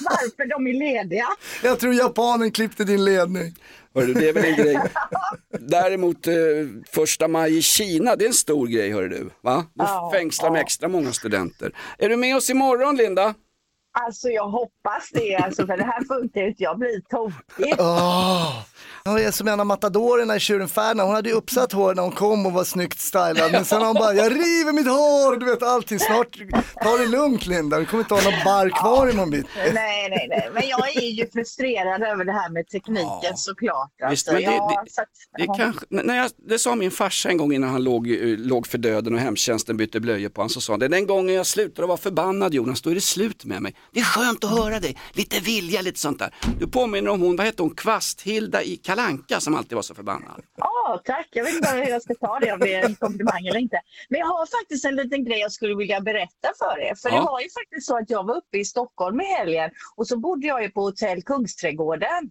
varför 0.00 0.48
de 0.48 0.66
är 0.66 0.74
lediga? 0.78 1.28
Jag 1.62 1.80
tror 1.80 1.94
japanen 1.94 2.50
klippte 2.50 2.84
din 2.84 3.04
ledning. 3.04 3.54
Hörru, 3.94 4.14
det 4.14 4.28
är 4.28 4.32
väl 4.32 4.44
en 4.44 4.56
grej. 4.56 4.80
Däremot 5.70 6.26
eh, 6.26 6.34
första 6.90 7.28
maj 7.28 7.58
i 7.58 7.62
Kina, 7.62 8.16
det 8.16 8.24
är 8.24 8.28
en 8.28 8.34
stor 8.34 8.66
grej 8.66 8.92
hörru 8.92 9.08
du. 9.08 9.30
Va? 9.40 9.66
Då 9.74 9.84
Ja, 9.84 10.10
fängslar 10.14 10.50
de 10.50 10.56
extra 10.60 10.88
många 10.88 11.12
studenter. 11.12 11.72
Är 11.98 12.08
du 12.08 12.16
med 12.16 12.36
oss 12.36 12.50
imorgon 12.50 12.96
Linda? 12.96 13.34
Alltså 14.06 14.28
jag 14.28 14.48
hoppas 14.48 15.10
det, 15.12 15.36
alltså, 15.36 15.66
för 15.66 15.76
det 15.76 15.84
här 15.84 16.04
funkar 16.04 16.40
ju 16.40 16.48
inte. 16.48 16.62
Jag 16.62 16.78
blir 16.78 17.00
tokig. 17.00 17.74
Åh. 17.78 18.62
Hon 19.08 19.18
är 19.18 19.30
som 19.30 19.48
en 19.48 19.60
av 19.60 19.66
matadorerna 19.66 20.36
i 20.36 20.40
Tjuren 20.40 20.68
Ferdinand. 20.68 21.06
Hon 21.06 21.14
hade 21.16 21.28
ju 21.28 21.34
uppsatt 21.34 21.72
hår 21.72 21.94
när 21.94 22.02
hon 22.02 22.12
kom 22.12 22.46
och 22.46 22.52
var 22.52 22.64
snyggt 22.64 23.00
stylad. 23.00 23.52
Men 23.52 23.64
sen 23.64 23.78
har 23.80 23.86
hon 23.86 23.94
bara, 23.94 24.14
jag 24.14 24.32
river 24.32 24.72
mitt 24.72 24.86
hår, 24.86 25.36
du 25.36 25.46
vet 25.46 25.62
allting. 25.62 25.98
Snart, 25.98 26.38
ta 26.82 26.96
det 26.96 27.06
lugnt 27.06 27.46
Linda, 27.46 27.78
du 27.78 27.86
kommer 27.86 28.02
inte 28.02 28.14
ha 28.14 28.22
någon 28.22 28.44
barr 28.44 28.70
kvar 28.80 29.10
imorgon 29.10 29.30
bitti. 29.30 29.48
Nej, 29.74 30.08
nej, 30.10 30.26
nej. 30.30 30.50
Men 30.54 30.68
jag 30.68 30.96
är 30.96 31.08
ju 31.10 31.26
frustrerad 31.30 32.02
över 32.02 32.24
det 32.24 32.32
här 32.32 32.50
med 32.50 32.68
tekniken 32.68 33.36
såklart. 33.36 33.90
Visst, 34.10 34.28
Alltså, 34.28 34.32
men 34.32 34.42
det, 34.42 34.56
ja, 34.56 34.82
det, 34.84 34.90
så 34.92 35.00
att- 35.02 35.08
det, 35.38 35.44
ja. 35.44 35.54
kanske, 35.54 35.86
när 35.88 36.16
jag, 36.16 36.30
det 36.48 36.58
sa 36.58 36.74
min 36.74 36.90
farsa 36.90 37.28
en 37.28 37.36
gång 37.36 37.52
innan 37.52 37.70
han 37.70 37.84
låg, 37.84 38.06
låg 38.38 38.66
för 38.66 38.78
döden 38.78 39.14
och 39.14 39.20
hemtjänsten 39.20 39.76
bytte 39.76 40.00
blöjor 40.00 40.28
på 40.28 40.40
honom. 40.40 40.50
Så 40.50 40.60
sa 40.60 40.72
han, 40.72 40.80
det 40.80 40.86
är 40.86 40.90
den 40.90 41.06
gången 41.06 41.34
jag 41.34 41.46
slutar 41.46 41.82
att 41.82 41.88
vara 41.88 41.98
förbannad 41.98 42.54
Jonas, 42.54 42.82
då 42.82 42.90
är 42.90 42.94
det 42.94 43.00
slut 43.00 43.44
med 43.44 43.62
mig. 43.62 43.74
Det 43.92 44.00
är 44.00 44.04
skönt 44.04 44.44
att 44.44 44.50
höra 44.50 44.80
dig, 44.80 44.96
lite 45.12 45.40
vilja, 45.40 45.82
lite 45.82 45.98
sånt 46.00 46.18
där. 46.18 46.34
Du 46.60 46.66
påminner 46.68 47.10
om 47.10 47.20
hon, 47.20 47.36
vad 47.36 47.46
hette 47.46 47.62
hon, 47.62 47.74
Kvasthilda 47.74 48.62
i 48.62 48.76
Kalanka 49.02 49.40
som 49.40 49.54
alltid 49.54 49.74
var 49.74 49.82
så 49.82 49.94
förbannad. 49.94 50.42
Ja, 50.56 51.00
tack. 51.04 51.28
Jag 51.32 51.44
vet 51.44 51.54
inte 51.54 51.68
hur 51.70 51.86
jag 51.88 52.02
ska 52.02 52.14
ta 52.14 52.38
det, 52.38 52.52
om 52.52 52.60
det 52.60 52.74
är 52.74 52.84
en 52.84 52.94
komplimang 52.94 53.46
eller 53.46 53.60
inte. 53.60 53.80
Men 54.08 54.20
jag 54.20 54.26
har 54.26 54.46
faktiskt 54.60 54.84
en 54.84 54.96
liten 54.96 55.24
grej 55.24 55.38
jag 55.38 55.52
skulle 55.52 55.74
vilja 55.74 56.00
berätta 56.00 56.48
för 56.58 56.80
er. 56.80 56.94
För 56.94 57.08
Ja. 57.08 57.14
det 57.16 57.22
var 57.22 57.40
ju 57.40 57.48
faktiskt 57.50 57.86
så 57.86 57.96
att 57.98 58.10
jag 58.10 58.26
var 58.26 58.36
uppe 58.36 58.58
i 58.58 58.64
Stockholm 58.64 59.20
i 59.20 59.24
helgen 59.24 59.70
och 59.96 60.06
så 60.08 60.18
bodde 60.18 60.46
jag 60.46 60.62
ju 60.62 60.70
på 60.70 60.80
hotell 60.80 61.22
Kungsträdgården. 61.22 62.30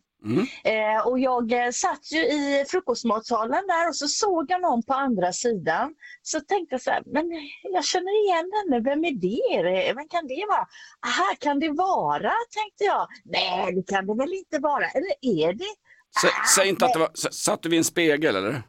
Eh, 0.64 1.08
och 1.08 1.20
jag 1.20 1.52
eh, 1.52 1.70
satt 1.72 2.12
ju 2.12 2.18
i 2.20 2.66
frukostmatsalen 2.68 3.68
där 3.68 3.88
och 3.90 3.96
så 3.96 4.08
såg 4.08 4.46
jag 4.52 4.62
någon 4.62 4.84
på 4.84 4.94
andra 4.94 5.34
sidan. 5.34 5.94
Så 6.22 6.40
tänkte 6.40 6.74
jag 6.74 6.82
så 6.82 6.92
här, 6.92 7.04
men 7.06 7.26
jag 7.74 7.86
känner 7.86 8.24
igen 8.26 8.52
henne, 8.58 8.84
vem 8.90 9.06
är 9.06 9.12
det? 9.12 9.56
Är 9.58 9.64
det- 9.64 9.94
Vem 9.94 10.08
kan 10.08 10.28
det 10.28 10.46
vara? 10.50 10.66
Här 11.02 11.36
kan 11.36 11.60
det 11.60 11.70
vara, 11.70 12.32
tänkte 12.58 12.84
jag. 12.84 13.08
Nej, 13.26 13.74
det 13.76 13.84
kan 13.94 14.08
det 14.08 14.16
väl 14.16 14.34
inte 14.34 14.60
vara. 14.60 14.86
Eller 14.88 15.14
är 15.22 15.54
det? 15.54 15.74
Sä, 16.22 16.28
säg 16.56 16.70
inte 16.70 16.86
att 16.86 16.94
det 16.94 17.00
var, 17.00 17.10
satt 17.32 17.62
du 17.64 17.70
vid 17.70 17.78
en 17.78 17.84
spegel 17.84 18.36
eller? 18.36 18.64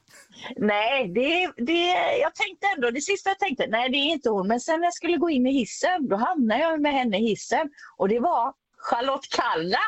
Nej, 0.57 1.09
det, 1.09 1.53
det, 1.64 1.94
jag 2.20 2.35
tänkte 2.35 2.66
ändå, 2.77 2.90
det 2.90 3.01
sista 3.01 3.31
jag 3.31 3.38
tänkte, 3.38 3.66
nej 3.66 3.88
det 3.90 3.96
är 3.96 4.12
inte 4.12 4.31
hon. 4.31 4.48
Men 4.48 4.61
sen 4.61 4.81
när 4.81 4.87
jag 4.87 4.94
skulle 4.94 5.16
gå 5.16 5.31
in 5.31 5.46
i 5.46 5.53
hissen, 5.53 6.09
då 6.09 6.16
hamnade 6.16 6.61
jag 6.61 6.81
med 6.81 6.92
henne 6.92 7.18
i 7.18 7.27
hissen. 7.27 7.70
Och 7.96 8.09
det 8.09 8.18
var 8.20 8.53
Charlotte 8.79 9.29
Kalla. 9.31 9.79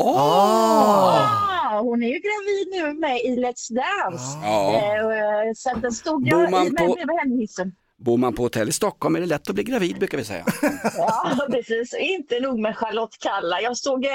Ah, 0.00 1.80
hon 1.80 2.02
är 2.02 2.08
ju 2.08 2.18
gravid 2.18 2.68
nu 2.82 3.00
med 3.00 3.16
i 3.20 3.36
Let's 3.36 3.74
Dance. 3.74 4.38
Ja. 4.42 4.74
Eh, 4.74 5.52
så 5.56 5.70
att 5.70 5.82
den 5.82 5.92
stod 5.92 6.28
jag 6.28 6.40
i, 6.48 6.50
med, 6.52 6.76
på- 6.76 6.96
med 7.06 7.16
henne 7.18 7.34
i 7.34 7.40
hissen. 7.40 7.72
Bor 7.98 8.16
man 8.16 8.34
på 8.34 8.42
hotell 8.42 8.68
i 8.68 8.72
Stockholm 8.72 9.16
är 9.16 9.20
det 9.20 9.26
lätt 9.26 9.48
att 9.48 9.54
bli 9.54 9.64
gravid 9.64 9.98
brukar 9.98 10.18
vi 10.18 10.24
säga. 10.24 10.44
Ja, 10.96 11.46
precis. 11.50 11.94
Inte 11.94 12.40
nog 12.40 12.58
med 12.58 12.76
Charlotte 12.76 13.18
Kalla. 13.20 13.60
Jag 13.60 13.76
såg 13.76 14.06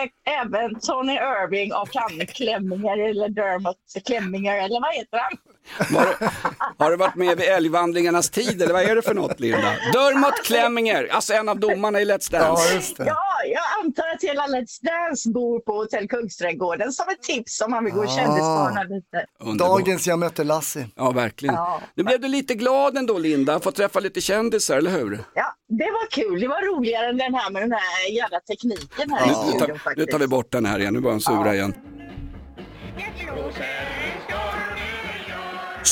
även 0.42 0.80
Tony 0.80 1.14
Irving 1.14 1.74
och 1.74 1.90
han 1.94 2.28
Klemminger 2.28 3.10
eller 3.10 3.30
Dermot 3.30 3.78
Klemminger 4.06 4.58
eller 4.58 4.82
vad 4.82 4.96
heter 4.96 5.18
han? 5.18 5.38
Har 6.78 6.92
du 6.92 6.98
varit 6.98 7.16
med 7.16 7.38
vid 7.38 7.48
älgvandringarnas 7.48 8.30
tid 8.30 8.62
eller 8.62 8.74
vad 8.74 8.84
är 8.84 8.96
det 8.96 9.02
för 9.02 9.14
något 9.14 9.40
Linda? 9.40 9.74
Dermot 9.94 10.44
Klemminger, 10.46 11.08
alltså 11.12 11.34
en 11.34 11.50
av 11.50 11.60
domarna 11.60 12.02
i 12.02 12.06
Let's 12.06 12.32
Dance. 12.32 12.94
Ja, 12.98 13.16
jag 13.54 13.64
antar 13.86 14.04
att 14.16 14.24
hela 14.24 14.44
Let's 14.48 14.80
Dance 14.82 15.30
bor 15.30 15.60
på 15.60 15.74
Hotell 15.74 16.08
Kungsträdgården 16.08 16.92
som 16.92 17.06
ett 17.10 17.22
tips 17.24 17.62
om 17.62 17.72
man 17.72 17.84
vill 17.86 17.94
gå 17.94 18.00
och 18.00 18.06
Ah. 18.06 18.16
kändisspana 18.16 18.84
lite. 18.84 19.26
Dagens 19.64 20.08
Jag 20.08 20.20
mötte 20.20 20.44
Lassie. 20.44 20.88
Ja, 20.96 21.12
verkligen. 21.12 21.56
Ja. 21.56 21.82
Nu 21.96 22.04
blev 22.04 22.22
du 22.22 22.28
lite 22.28 22.56
glad 22.56 22.98
ändå 22.98 23.18
Linda, 23.18 23.60
fått 23.60 23.76
träffa 23.76 24.00
lite 24.00 24.22
kändisar, 24.22 24.78
eller 24.78 24.92
hur? 24.92 25.20
Ja, 25.36 25.46
det 25.70 25.84
var 25.92 26.08
kul. 26.12 26.40
Det 26.40 26.48
var 26.48 26.76
roligare 26.78 27.10
än 27.10 27.18
den 27.18 27.34
här 27.36 27.52
med 27.52 27.62
den 27.62 27.72
här 27.72 28.12
jävla 28.16 28.40
tekniken 28.40 29.12
här 29.12 29.26
i 29.26 29.28
Nu, 29.28 29.34
studion 29.34 29.60
tar, 29.60 29.68
nu 29.68 29.80
faktiskt. 29.80 30.12
tar 30.12 30.20
vi 30.20 30.28
bort 30.28 30.52
den 30.52 30.66
här 30.66 30.80
igen, 30.80 30.94
nu 30.94 31.00
börjar 31.00 31.14
han 31.14 31.22
sura 31.22 31.56
igen. 31.56 31.74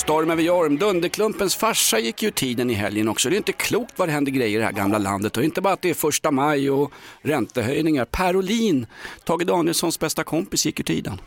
Storm 0.02 0.30
över 0.32 0.44
Jorm, 0.44 0.78
Dunderklumpens 0.78 1.56
farsa 1.56 2.00
gick 2.00 2.22
ju 2.22 2.28
ur 2.28 2.32
tiden 2.32 2.70
i 2.70 2.74
helgen 2.74 3.08
också. 3.08 3.30
Det 3.30 3.36
är 3.36 3.38
inte 3.38 3.52
klokt 3.52 3.94
vad 4.00 4.08
det 4.08 4.12
händer 4.12 4.32
grejer 4.32 4.58
i 4.58 4.60
det 4.60 4.66
här 4.66 4.72
gamla 4.72 4.98
landet. 4.98 5.38
Och 5.38 5.44
inte 5.44 5.62
bara 5.62 5.74
att 5.74 5.82
det 5.82 5.90
är 5.90 5.94
första 5.94 6.32
maj 6.32 6.72
och 6.72 6.92
räntehöjningar. 7.22 8.06
Per 8.06 8.36
Olin, 8.36 8.86
Tage 9.24 9.46
Danielssons 9.46 10.00
bästa 10.00 10.24
kompis, 10.24 10.66
gick 10.66 10.80
ur 10.80 10.84
tiden. 10.84 11.22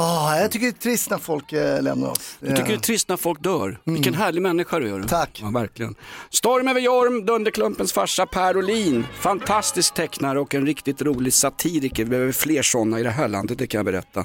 Ah, 0.00 0.38
jag 0.40 0.50
tycker 0.50 0.66
det 0.66 0.70
är 0.70 0.80
trist 0.82 1.10
när 1.10 1.18
folk 1.18 1.52
eh, 1.52 1.82
lämnar 1.82 2.10
oss. 2.10 2.36
Jag 2.40 2.56
tycker 2.56 2.68
det 2.68 2.74
är 2.74 2.78
trist 2.78 3.08
när 3.08 3.16
folk 3.16 3.42
dör. 3.42 3.78
Vilken 3.84 4.14
härlig 4.14 4.42
människa 4.42 4.78
du 4.78 4.94
är. 4.94 5.02
Tack. 5.02 5.38
Ja, 5.42 5.50
verkligen. 5.50 5.94
Storm 6.30 6.68
över 6.68 6.80
Jorm, 6.80 7.26
Dunderklumpens 7.26 7.92
farsa 7.92 8.26
Per 8.26 8.56
Olin. 8.56 9.06
Fantastisk 9.20 9.94
tecknare 9.94 10.40
och 10.40 10.54
en 10.54 10.66
riktigt 10.66 11.02
rolig 11.02 11.32
satiriker. 11.32 12.04
Vi 12.04 12.10
behöver 12.10 12.32
fler 12.32 12.62
sådana 12.62 13.00
i 13.00 13.02
det 13.02 13.10
här 13.10 13.28
landet, 13.28 13.58
det 13.58 13.66
kan 13.66 13.78
jag 13.78 13.86
berätta. 13.86 14.24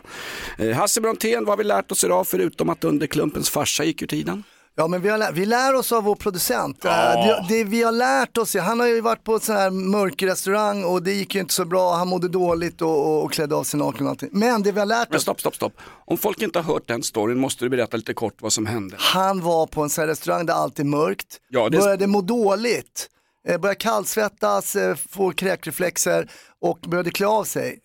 Eh, 0.58 0.72
Hasse 0.72 1.02
Brontén, 1.02 1.46
vad 1.46 1.52
har 1.52 1.58
vi 1.58 1.64
lärt 1.64 1.92
oss 1.92 2.04
idag 2.04 2.28
förutom 2.28 2.70
att 2.70 2.82
Dunderklumpens 2.82 3.50
farsa 3.50 3.84
gick 3.84 4.02
ur 4.02 4.08
tiden? 4.08 4.44
Ja 4.76 4.88
men 4.88 5.02
vi, 5.02 5.10
har, 5.10 5.32
vi 5.32 5.46
lär 5.46 5.74
oss 5.76 5.92
av 5.92 6.04
vår 6.04 6.16
producent. 6.16 6.78
Ja. 6.84 7.14
Eh, 7.14 7.26
Det, 7.28 7.46
det 7.58 7.64
vi 7.64 7.84
har 7.84 7.92
lärt 7.92 8.38
oss, 8.38 8.56
han 8.56 8.80
har 8.80 8.88
ju 8.88 9.02
varit 9.02 9.24
på 9.24 9.34
en 9.34 9.40
sån 9.40 9.56
här 9.56 9.70
mörk 9.70 10.24
restaurang 10.24 10.84
och 10.84 11.04
det 11.04 11.14
gick 11.14 11.36
ju 11.36 11.42
inte 11.42 11.54
så 11.54 11.66
bra, 11.66 11.96
han 11.96 12.08
mådde 12.08 12.28
dåligt 12.28 12.82
och, 12.82 13.08
och, 13.08 13.24
och 13.24 13.32
klädde 13.32 13.56
av 13.56 13.64
sig 13.64 13.80
naken 13.80 14.06
och 14.06 14.10
allting. 14.10 14.30
Men 14.32 14.64
det 14.64 14.72
vi 14.72 14.80
har 14.80 14.86
lärt 14.86 15.10
Men 15.10 15.16
oss, 15.18 15.22
stopp, 15.22 15.40
stopp, 15.40 15.56
stopp. 15.56 15.74
Om 16.06 16.18
folk 16.18 16.42
inte 16.42 16.60
har 16.60 16.74
hört 16.74 16.88
den 16.88 17.04
storyn 17.04 17.40
måste 17.40 17.66
du 17.66 17.70
berätta 17.70 17.98
lite 17.98 18.14
kort 18.14 18.42
vad 18.42 18.54
som 18.54 18.66
hände. 18.66 18.96
han 19.00 19.42
var 19.42 19.66
på 19.68 19.82
en 19.84 19.90
sån 19.90 20.02
här 20.02 20.08
restaurang 20.08 20.46
där 20.46 20.54
allt 20.54 20.80
är 20.80 20.84
mörkt, 20.84 21.38
Ja, 21.50 21.70
det- 21.70 21.78
började 21.78 22.08
må 22.08 22.22
dåligt, 22.22 23.10
eh, 23.48 23.58
började 23.58 23.80
kallsvettas, 23.80 24.76
eh, 24.76 24.96
får 25.10 25.32
kräkreflexer 25.32 26.32
och 26.62 26.80
började 26.88 27.12
klä 27.12 27.28
av 27.28 27.44
sig. 27.44 27.80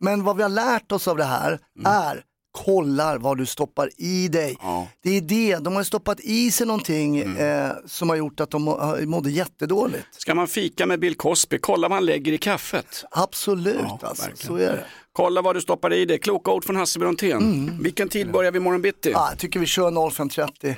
Men 0.00 0.24
vad 0.24 0.36
vi 0.36 0.42
har 0.42 0.50
lärt 0.50 0.92
oss 0.92 1.08
av 1.08 1.16
det 1.16 1.24
här 1.24 1.48
Mm. 1.78 1.92
är 1.92 2.22
kollar 2.52 3.18
vad 3.18 3.38
du 3.38 3.46
stoppar 3.46 3.90
i 3.96 4.28
dig. 4.28 4.56
Det 5.02 5.16
är 5.16 5.20
det, 5.20 5.56
de 5.56 5.76
har 5.76 5.82
stoppat 5.82 6.20
i 6.20 6.50
sig 6.50 6.66
någonting 6.66 7.20
Mm. 7.20 7.66
eh, 7.66 7.72
som 7.86 8.08
har 8.08 8.16
gjort 8.16 8.40
att 8.40 8.50
de 8.50 8.62
mådde 9.06 9.30
jättedåligt. 9.30 10.06
Ska 10.10 10.34
man 10.34 10.48
fika 10.48 10.86
med 10.86 11.00
Bill 11.00 11.14
Cosby, 11.16 11.58
kolla 11.58 11.88
vad 11.88 11.96
han 11.96 12.06
lägger 12.06 12.32
i 12.32 12.38
kaffet. 12.38 13.04
Absolut, 13.10 13.76
Ja, 13.82 13.98
alltså, 14.02 14.28
så 14.34 14.56
är 14.56 14.60
det. 14.72 14.84
Kolla 15.12 15.42
vad 15.42 15.56
du 15.56 15.60
stoppar 15.60 15.92
i 15.92 16.04
dig. 16.04 16.18
Kloka 16.18 16.50
ord 16.50 16.64
från 16.64 16.76
Hasse 16.76 16.98
Brontén. 16.98 17.78
Vilken 17.82 18.08
tid 18.08 18.32
börjar 18.32 18.52
vi 18.52 18.56
imorgon 18.58 18.82
bitti? 18.82 19.10
Ja, 19.10 19.28
jag 19.30 19.38
tycker 19.38 19.60
vi 19.60 19.66
kör 19.66 19.90
05.30. 19.90 20.76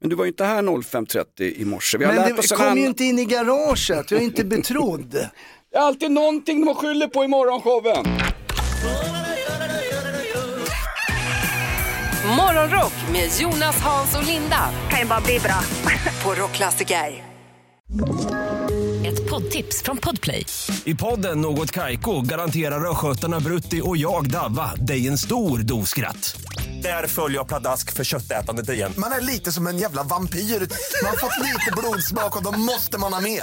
Men 0.00 0.10
du 0.10 0.16
var 0.16 0.24
ju 0.24 0.30
inte 0.30 0.44
här 0.44 0.62
05.30 0.62 1.42
i 1.56 1.64
morse. 1.64 1.98
Vi 1.98 2.04
har 2.04 2.12
Men 2.14 2.28
lärt 2.28 2.38
oss 2.38 2.48
kom 2.52 2.58
ju 2.60 2.64
annan- 2.70 2.78
inte 2.78 3.04
in 3.04 3.18
i 3.18 3.24
garaget, 3.24 4.10
jag 4.10 4.20
är 4.20 4.24
inte 4.24 4.44
betrodd. 4.44 5.10
Det 5.72 5.78
är 5.78 5.82
alltid 5.82 6.10
någonting 6.10 6.64
de 6.66 6.74
skyller 6.74 7.06
på 7.06 7.24
i 7.24 7.28
morgonshowen. 7.28 8.04
Morgonrock 12.36 12.92
med 13.12 13.30
Jonas, 13.40 13.80
Hans 13.80 14.16
och 14.16 14.24
Linda. 14.24 14.70
Kan 14.90 15.00
ju 15.00 15.06
bara 15.06 15.20
bli 15.20 15.38
bra. 15.38 15.60
På 16.24 16.42
Rockklassiker. 16.42 17.24
Ett 19.06 19.30
poddtips 19.30 19.82
från 19.82 19.96
Podplay. 19.96 20.46
I 20.84 20.94
podden 20.94 21.40
Något 21.40 21.70
Kaiko 21.70 22.20
garanterar 22.20 22.90
östgötarna 22.90 23.40
Brutti 23.40 23.80
och 23.84 23.96
jag, 23.96 24.30
Davva, 24.30 24.74
dig 24.74 25.08
en 25.08 25.18
stor 25.18 25.58
dos 25.58 25.88
skratt. 25.88 26.40
Där 26.82 27.06
följer 27.06 27.38
jag 27.38 27.48
pladask 27.48 27.92
för 27.92 28.04
köttätandet 28.04 28.68
igen. 28.68 28.92
Man 28.96 29.12
är 29.12 29.20
lite 29.20 29.52
som 29.52 29.66
en 29.66 29.78
jävla 29.78 30.02
vampyr. 30.02 30.38
Man 30.38 31.10
har 31.10 31.16
fått 31.16 31.38
lite 31.46 31.72
blodsmak 31.76 32.36
och 32.36 32.42
då 32.42 32.50
måste 32.58 32.98
man 32.98 33.12
ha 33.12 33.20
mer. 33.20 33.42